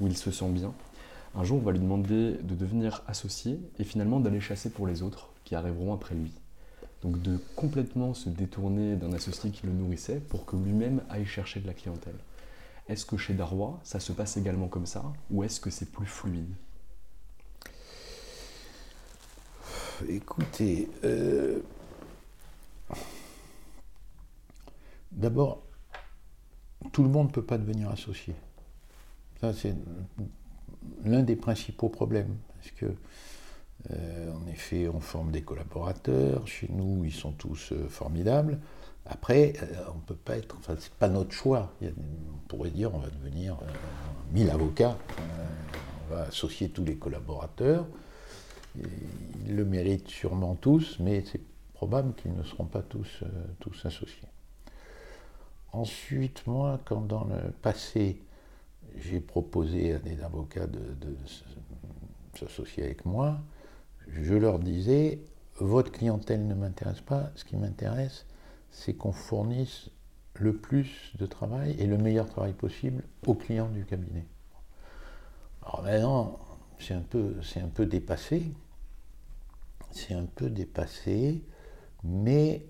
[0.00, 0.74] où il se sent bien,
[1.34, 5.02] un jour on va lui demander de devenir associé et finalement d'aller chasser pour les
[5.02, 6.32] autres qui arriveront après lui.
[7.02, 11.60] Donc de complètement se détourner d'un associé qui le nourrissait pour que lui-même aille chercher
[11.60, 12.16] de la clientèle.
[12.88, 16.06] Est-ce que chez Darrois, ça se passe également comme ça ou est-ce que c'est plus
[16.06, 16.52] fluide?
[20.08, 21.60] Écoutez, euh,
[25.12, 25.62] D'abord,
[26.92, 28.34] tout le monde ne peut pas devenir associé.
[29.40, 29.74] Ça, c'est
[31.04, 32.36] l'un des principaux problèmes.
[32.56, 32.86] Parce que,
[33.90, 36.46] euh, en effet, on forme des collaborateurs.
[36.46, 38.58] Chez nous, ils sont tous euh, formidables.
[39.06, 40.56] Après, euh, on peut pas être.
[40.58, 41.72] Enfin, c'est pas notre choix.
[41.82, 43.56] on pourrait dire on va devenir
[44.32, 44.98] 1000 avocats.
[46.06, 47.86] on va associer tous les collaborateurs.
[48.76, 51.40] ils le méritent sûrement tous, mais c'est
[51.78, 53.22] probable qu'ils ne seront pas tous,
[53.60, 54.26] tous associés.
[55.70, 58.20] Ensuite, moi, quand dans le passé,
[58.96, 60.80] j'ai proposé à des avocats de,
[62.34, 63.38] s'associer avec moi,
[64.08, 65.20] je leur disais,
[65.60, 68.26] votre clientèle ne m'intéresse pas, ce qui m'intéresse,
[68.72, 69.90] c'est qu'on fournisse
[70.34, 74.26] le plus de travail et le meilleur travail possible aux clients du cabinet.
[75.62, 76.40] Alors maintenant,
[76.80, 77.04] c'est un
[77.44, 78.52] c'est un peu dépassé.
[79.92, 81.40] C'est un peu dépassé,
[82.04, 82.64] mais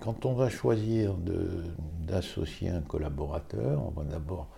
[0.00, 1.14] quand on va choisir
[2.00, 4.48] d'associer un collaborateur, on va d'abord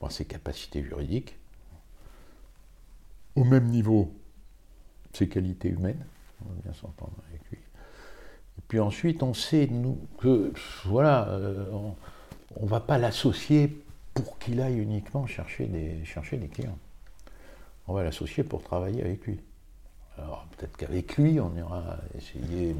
[0.00, 1.36] voir ses capacités juridiques,
[3.36, 4.12] au même niveau
[5.12, 6.04] ses qualités humaines,
[6.44, 7.58] on va bien s'entendre avec lui.
[7.58, 10.52] Et puis ensuite, on sait nous, que
[10.84, 11.64] voilà, euh,
[12.56, 13.82] on ne va pas l'associer
[14.14, 16.78] pour qu'il aille uniquement chercher des, chercher des clients.
[17.86, 19.40] On va l'associer pour travailler avec lui.
[20.18, 22.74] Alors peut-être qu'avec lui, on ira essayer,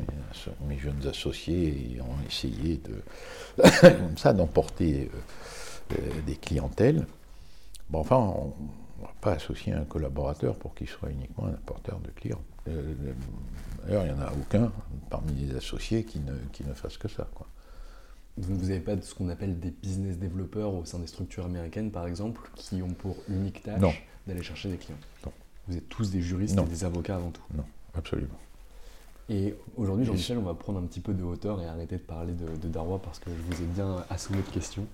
[0.67, 7.07] mes, jeunes associés ont essayé de, comme ça, d'emporter euh, euh, des clientèles.
[7.91, 8.53] Bon, enfin, on
[9.01, 12.43] ne va pas associer un collaborateur pour qu'il soit uniquement un apporteur de clients.
[12.69, 12.95] Euh,
[13.87, 14.73] d'ailleurs, il n'y en a aucun
[15.09, 17.29] parmi les associés qui ne, qui ne fasse que ça.
[17.35, 17.47] Quoi.
[18.37, 22.07] vous n'avez pas ce qu'on appelle des business développeurs au sein des structures américaines, par
[22.07, 24.99] exemple, qui ont pour unique tâche d'aller chercher des clients?
[25.25, 25.33] Non.
[25.69, 27.43] Vous êtes tous des juristes et des avocats avant tout.
[27.55, 27.65] Non,
[27.95, 28.39] absolument.
[29.29, 32.33] Et aujourd'hui, Jean-Michel, on va prendre un petit peu de hauteur et arrêter de parler
[32.33, 34.87] de, de Darrois parce que je vous ai bien assommé de questions.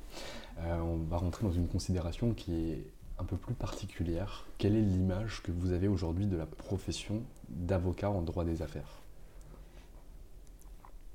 [0.59, 2.85] Euh, on va rentrer dans une considération qui est
[3.21, 4.47] un peu plus particulière.
[4.59, 9.01] Quelle est l'image que vous avez aujourd'hui de la profession d'avocat en droit des affaires?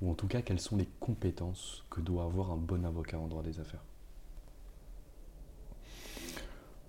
[0.00, 3.26] Ou en tout cas, quelles sont les compétences que doit avoir un bon avocat en
[3.26, 3.84] droit des affaires?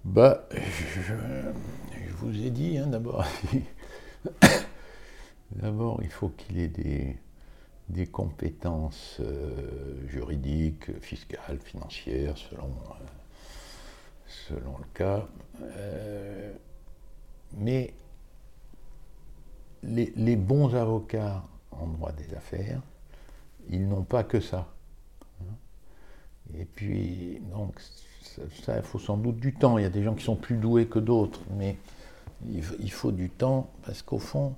[0.03, 1.13] Bah, je,
[2.17, 3.23] vous ai dit, hein, d'abord,
[5.51, 13.05] d'abord, il faut qu'il ait des, compétences euh, juridiques, fiscales, financières, selon, euh,
[14.27, 15.27] selon le cas.
[15.61, 16.51] Euh,
[17.57, 17.93] mais
[19.83, 22.81] les, les, bons avocats en droit des affaires,
[23.69, 24.67] ils n'ont pas que ça.
[25.41, 25.55] Hein.
[26.57, 27.79] Et puis, donc,
[28.21, 29.77] ça, il faut sans doute du temps.
[29.77, 31.77] Il y a des gens qui sont plus doués que d'autres, mais
[32.47, 34.55] il, faut du temps parce qu'au fond,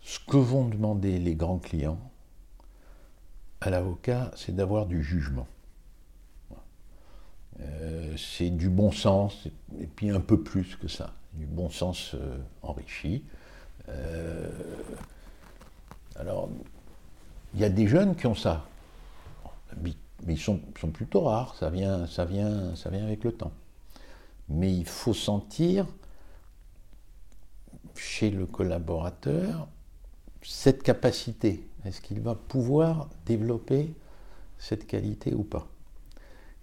[0.00, 1.98] ce que vont demander les grands clients
[3.60, 5.46] à l'avocat, c'est d'avoir du jugement.
[7.60, 9.48] Euh, c'est du bon sens,
[9.78, 13.22] et puis un peu plus que ça, du bon sens euh, enrichi.
[13.90, 14.48] Euh,
[16.16, 16.48] alors,
[17.54, 18.64] il y a des jeunes qui ont ça
[20.26, 20.58] mais ils sont,
[20.92, 23.52] plutôt rares, ça vient, ça, vient, ça vient avec le temps.
[24.48, 25.86] Mais il faut sentir
[27.94, 29.68] chez le collaborateur
[30.42, 31.68] cette capacité.
[31.84, 33.94] Est-ce qu'il va pouvoir développer
[34.58, 35.66] cette qualité ou pas?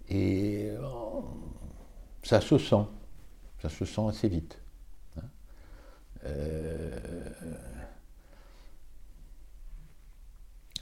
[0.08, 0.80] Et euh,
[2.22, 2.86] ça se sent,
[3.60, 4.58] ça se sent assez vite.
[5.16, 5.22] Hein.
[6.24, 6.98] Euh,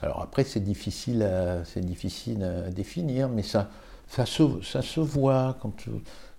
[0.02, 1.62] Alors après, c'est difficile, à,
[2.70, 3.68] définir, mais ça,
[4.08, 5.74] se, voit quand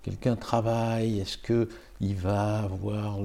[0.02, 1.20] quelqu'un travaille.
[1.20, 3.18] Est-ce qu'il va avoir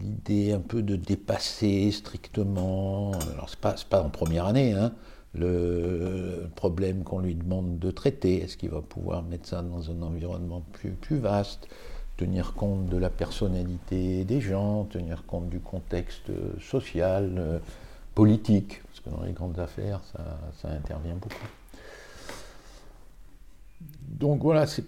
[0.00, 3.12] l'idée un peu de dépasser strictement?
[3.34, 4.92] Alors, ce n'est pas, pas, en première année, hein,
[5.34, 8.42] le problème qu'on lui demande de traiter.
[8.42, 11.68] Est-ce qu'il va pouvoir mettre ça dans un environnement plus, plus vaste?
[12.16, 17.58] Tenir compte de la personnalité des gens, tenir compte du contexte social, euh,
[18.16, 20.00] politique dans les grandes affaires,
[20.60, 21.46] ça, intervient beaucoup.
[23.80, 24.84] Donc voilà, c'est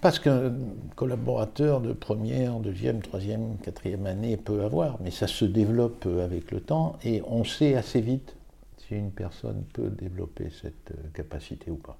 [0.00, 0.52] pas ce qu'un
[0.94, 6.60] collaborateur de première, deuxième, troisième, quatrième année peut avoir, mais ça se développe avec le
[6.60, 8.36] temps et on sait assez vite
[8.78, 11.98] si une personne peut développer cette capacité ou pas.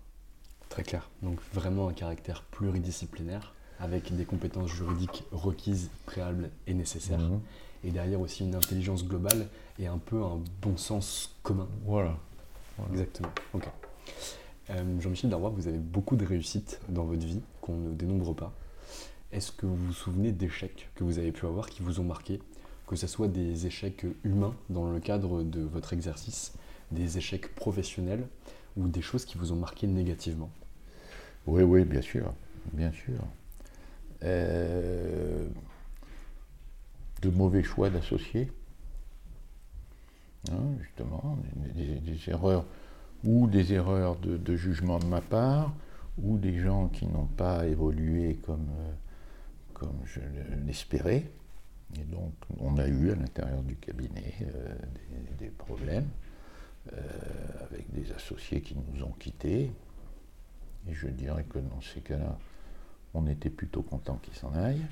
[0.68, 1.10] Très clair.
[1.22, 7.18] Donc vraiment un caractère pluridisciplinaire avec des compétences juridiques requises, préalables et nécessaires.
[7.18, 7.40] Mhm
[7.84, 9.46] et derrière aussi une intelligence globale
[9.78, 11.68] et un peu un bon sens commun.
[11.84, 12.16] Voilà.
[12.90, 13.30] Exactement.
[13.54, 13.68] Ok.
[14.70, 18.52] Euh, Jean-Michel Darrois, vous avez beaucoup de réussites dans votre vie qu'on ne dénombre pas.
[19.32, 22.40] Est-ce que vous vous souvenez d'échecs que vous avez pu avoir qui vous ont marqué?
[22.86, 26.52] Que ce soit des échecs humains dans le cadre de votre exercice,
[26.90, 28.26] des échecs professionnels
[28.76, 30.50] ou des choses qui vous ont marqué négativement?
[31.46, 32.32] Oui, oui, bien sûr.
[32.72, 33.18] Bien sûr.
[34.22, 35.46] Euh,
[37.22, 38.50] de mauvais choix d'associés,
[40.50, 41.38] hein, justement,
[41.74, 42.66] des, erreurs
[43.24, 45.72] ou des erreurs de, jugement de ma part,
[46.18, 48.92] ou des gens qui n'ont pas évolué comme, euh,
[49.72, 50.20] comme je
[50.66, 51.24] l'espérais.
[51.98, 54.74] Et donc, on a eu à l'intérieur du cabinet euh,
[55.38, 56.08] des, problèmes
[56.92, 56.98] euh,
[57.70, 59.72] avec des associés qui nous ont quittés.
[60.88, 62.38] Et je dirais que dans ces cas-là,
[63.14, 64.86] on était plutôt content qu'ils s'en aillent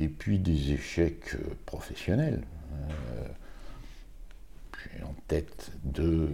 [0.00, 2.42] et puis des échecs euh, professionnels.
[2.72, 3.28] Euh,
[4.92, 6.28] j'ai en tête deux,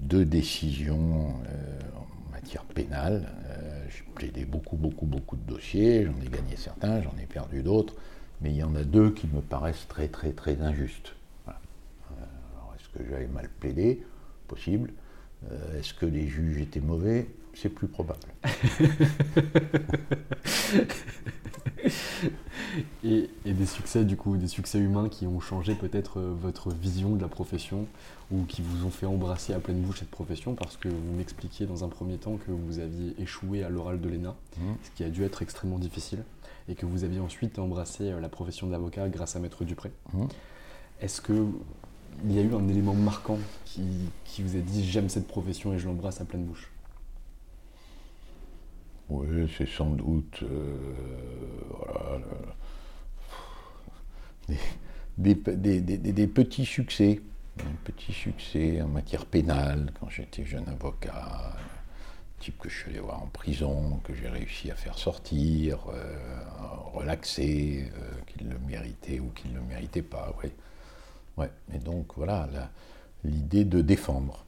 [0.00, 3.28] deux décisions en matière pénale.
[3.88, 7.94] j'ai plaidé beaucoup, beaucoup, beaucoup de dossiers, j'en ai gagné certains, j'en ai perdu d'autres,
[8.40, 11.14] mais il y en a deux qui me paraissent très, très, très injustes.
[11.46, 14.04] est-ce que j'avais mal plaidé?
[14.48, 14.90] Possible.
[15.78, 17.28] est-ce que les juges étaient mauvais?
[17.54, 18.20] C'est plus probable.
[23.04, 27.14] et, des succès, du coup, des succès humains qui ont changé peut-être euh, votre vision
[27.14, 27.86] de la profession
[28.30, 31.66] ou qui vous ont fait embrasser à pleine bouche cette profession parce que vous m'expliquiez
[31.66, 34.60] dans un premier temps que vous aviez échoué à l'oral de l'ENA, mmh.
[34.82, 36.24] ce qui a dû être extrêmement difficile,
[36.68, 39.90] et que vous aviez ensuite embrassé euh, la profession d'avocat grâce à Maître Dupré.
[40.12, 40.24] Mmh.
[41.00, 41.46] Est-ce que
[42.24, 43.82] il y a eu un élément marquant qui,
[44.24, 46.70] qui vous a dit j'aime cette profession et je l'embrasse à pleine bouche?
[49.12, 50.76] Oui, c'est sans doute euh,
[55.18, 57.20] des, petits succès,
[57.84, 61.56] petits succès en matière pénale quand j'étais jeune avocat,
[62.40, 66.16] type que je suis allé voir en prison, que j'ai réussi à faire sortir, euh,
[66.94, 70.34] relaxer, euh, qu'il le méritait ou qu'il ne le méritait pas.
[70.42, 70.52] Ouais.
[71.36, 71.50] Ouais.
[71.74, 72.48] Et donc voilà
[73.24, 74.44] l'idée de défendre.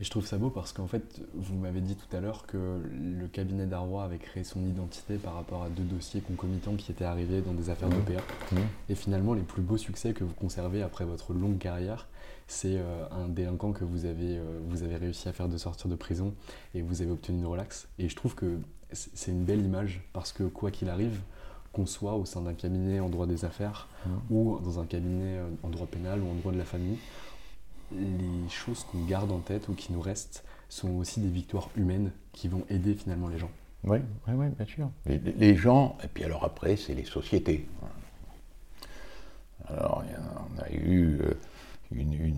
[0.00, 2.82] Et je trouve ça beau parce qu'en fait, vous m'avez dit tout à l'heure que
[2.84, 7.04] le cabinet d'Arroy avait créé son identité par rapport à deux dossiers concomitants qui étaient
[7.04, 8.20] arrivés dans des affaires d'OPA.
[8.50, 8.56] Mmh.
[8.88, 12.08] Et finalement, les plus beaux succès que vous conservez après votre longue carrière,
[12.48, 15.88] c'est euh, un délinquant que vous avez, euh, vous avez réussi à faire de sortir
[15.88, 16.34] de prison
[16.74, 17.86] et vous avez obtenu une relax.
[18.00, 18.58] Et je trouve que
[18.92, 21.20] c'est une belle image parce que quoi qu'il arrive,
[21.72, 24.10] qu'on soit au sein d'un cabinet en droit des affaires mmh.
[24.30, 26.98] ou dans un cabinet euh, en droit pénal ou en droit de la famille,
[27.98, 32.10] les choses qu'on garde en tête ou qui nous restent sont aussi des victoires humaines
[32.32, 33.50] qui vont aider finalement les gens.
[33.84, 34.90] Oui, oui, oui bien sûr.
[35.06, 37.66] Les, gens, et puis alors après, c'est les sociétés.
[39.66, 40.02] Alors,
[40.56, 41.34] on a eu euh,
[41.92, 42.34] une,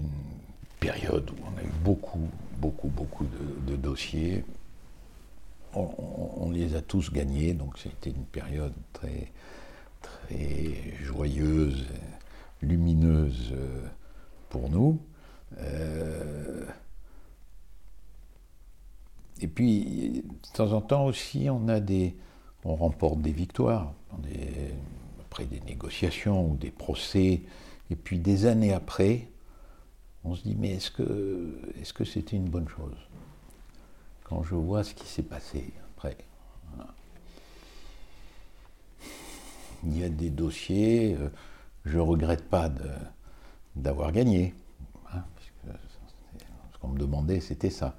[0.78, 2.28] période où on a eu beaucoup,
[2.58, 3.26] beaucoup, beaucoup
[3.66, 4.44] de, dossiers.
[5.74, 9.32] On, les a tous gagnés, donc c'était une période très,
[10.00, 11.86] très joyeuse,
[12.62, 13.86] lumineuse euh,
[14.48, 15.00] pour nous.
[15.58, 16.64] Euh,
[19.40, 22.16] et puis, de temps en temps aussi, on a des,
[22.64, 23.92] on remporte des victoires,
[25.20, 27.42] après des négociations ou des procès,
[27.90, 29.28] et puis des années après,
[30.24, 32.96] on se dit mais est-ce que, est-ce que c'était une bonne chose
[34.24, 36.16] Quand je vois ce qui s'est passé après?
[39.84, 41.28] Il y a des dossiers, euh,
[41.84, 42.70] je regrette pas
[43.76, 44.52] d'avoir gagné
[46.88, 47.96] me demandait, c'était ça.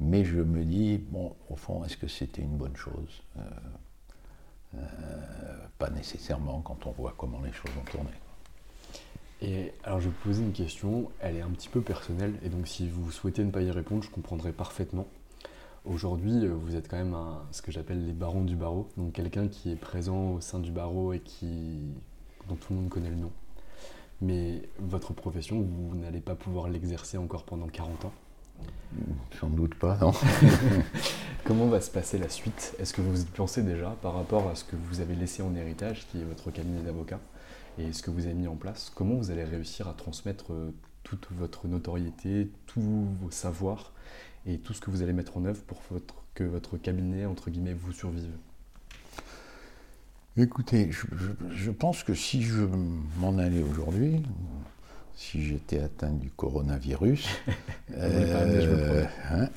[0.00, 3.22] Mais je me dis, bon, au fond, est-ce que c'était une bonne chose?
[3.38, 3.40] Euh,
[4.76, 8.10] euh, Pas nécessairement quand on voit comment les choses ont tourné.
[9.42, 12.68] Et alors je vais poser une question, elle est un petit peu personnelle, et donc
[12.68, 15.06] si vous souhaitez ne pas y répondre, je comprendrai parfaitement.
[15.86, 19.14] Aujourd'hui, euh, vous êtes quand même un, ce que j'appelle les barons du barreau, donc
[19.14, 21.94] quelqu'un qui est présent au sein du barreau et qui,
[22.48, 23.32] dont tout le monde connaît le nom.
[24.20, 28.12] Mais votre profession, vous n'allez pas pouvoir l'exercer encore pendant 40 ans.
[29.38, 30.12] Sans doute pas, non.
[31.44, 32.74] Comment va se passer la suite?
[32.78, 35.54] Est-ce que vous y pensez déjà par rapport à ce que vous avez laissé en
[35.54, 37.20] héritage, qui est votre cabinet d'avocat,
[37.78, 38.92] et ce que vous avez mis en place?
[38.94, 43.92] Comment vous allez réussir à transmettre euh, toute votre notoriété, tous vos savoirs
[44.46, 45.80] et tout ce que vous allez mettre en œuvre pour
[46.34, 48.32] que votre cabinet, entre guillemets, vous survive?
[50.36, 50.90] Écoutez,
[51.50, 52.64] je, pense que si je
[53.18, 54.22] m'en allais aujourd'hui,
[55.20, 57.28] si j'étais atteint du coronavirus,
[57.92, 59.48] euh, hein,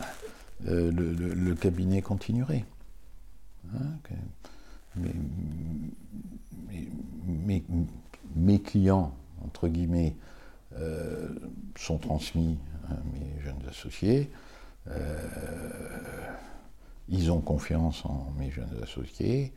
[0.67, 2.65] euh, le, cabinet continuerait.
[3.73, 3.97] Hein,
[8.35, 10.17] mes, clients, entre guillemets,
[10.77, 11.29] euh,
[11.77, 12.57] sont transmis
[12.89, 14.29] à mes jeunes associés.
[17.07, 19.53] ils ont confiance en mes jeunes associés.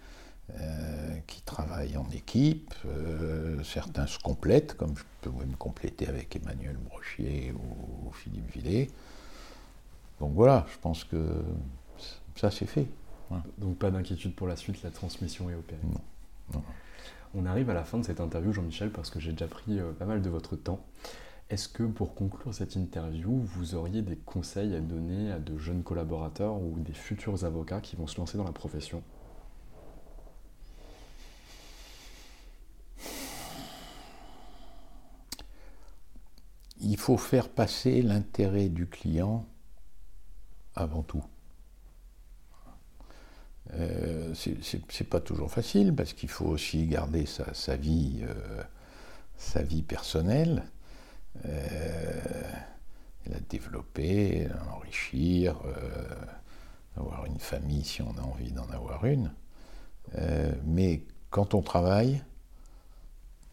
[0.54, 2.72] Euh, qui travaillent en équipe.
[2.86, 8.88] Euh, certains se complètent, comme je peux me compléter avec Emmanuel Brochier ou, Philippe Villet.
[10.20, 11.42] Donc voilà, je pense que
[12.36, 12.86] ça c'est fait.
[13.58, 15.80] Donc pas d'inquiétude pour la suite, la transmission est opérée.
[17.34, 19.90] On arrive à la fin de cette interview, Jean-Michel, parce que j'ai déjà pris euh,
[19.92, 20.80] pas mal de votre temps.
[21.50, 25.82] Est-ce que pour conclure cette interview, vous auriez des conseils à donner à de jeunes
[25.82, 29.02] collaborateurs ou des futurs avocats qui vont se lancer dans la profession
[36.86, 39.46] il faut faire passer l'intérêt du client
[40.74, 41.24] avant tout.
[43.74, 48.60] Euh, c'est pas toujours facile parce qu'il faut aussi garder sa, vie, euh,
[49.36, 50.64] sa vie personnelle.
[51.44, 52.20] Euh,
[53.26, 55.60] la développer, l'enrichir,
[56.96, 59.30] avoir une famille si on a envie d'en avoir une.
[60.64, 62.20] mais quand on travaille,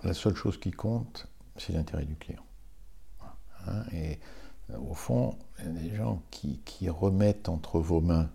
[0.03, 2.42] la seule chose qui compte, c'est l'intérêt du client.
[3.67, 4.19] Hein, et
[4.71, 6.59] euh, au fond, il y a des gens qui,
[6.89, 8.29] remettent entre vos mains,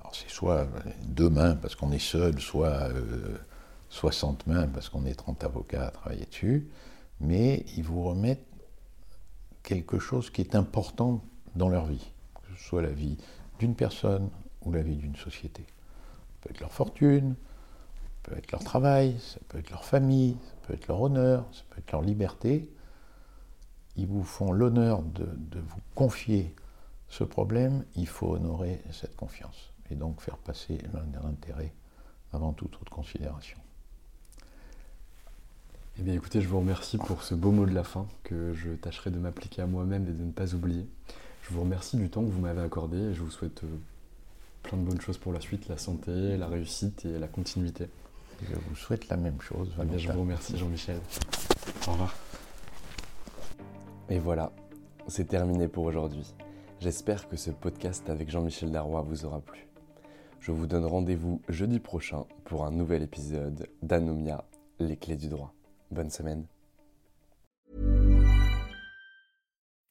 [0.00, 0.66] alors c'est soit
[1.04, 2.88] deux mains parce qu'on est seul, soit
[3.90, 6.68] 60 euh, mains parce qu'on est 30 avocats à travailler dessus,
[7.20, 8.46] mais ils vous remettent
[9.62, 11.22] quelque chose qui est important
[11.54, 13.16] dans leur vie, que ce soit la vie
[13.60, 14.28] d'une personne
[14.62, 15.62] ou la vie d'une société.
[15.62, 17.36] Ça peut être leur fortune,
[18.24, 21.46] ça peut être leur travail, ça peut être leur famille, ça peut être leur honneur,
[21.52, 22.68] ça peut être leur liberté
[23.96, 26.54] ils vous font l'honneur de, vous confier
[27.08, 30.78] ce problème, il faut honorer cette confiance et donc faire passer
[31.22, 31.72] l'intérêt
[32.32, 33.58] avant toute autre considération.
[35.98, 38.70] Eh bien écoutez, je vous remercie pour ce beau mot de la fin que je
[38.70, 40.86] tâcherai de m'appliquer à moi-même et de ne pas oublier.
[41.42, 43.78] Je vous remercie du temps que vous m'avez accordé et je vous souhaite euh,
[44.62, 47.88] plein de bonnes choses pour la suite, la santé, la réussite et la continuité.
[48.48, 49.70] Je vous souhaite la même chose.
[49.80, 50.98] Eh bien, je vous remercie Jean-Michel.
[51.86, 52.14] Au revoir.
[54.12, 54.52] Et voilà,
[55.08, 56.34] c'est terminé pour aujourd'hui.
[56.80, 59.66] J'espère que ce podcast avec Jean-Michel Darrois vous aura plu.
[60.38, 64.44] Je vous donne rendez-vous jeudi prochain pour un nouvel épisode d'Anomia,
[64.80, 65.54] les clés du droit.
[65.90, 66.44] Bonne semaine.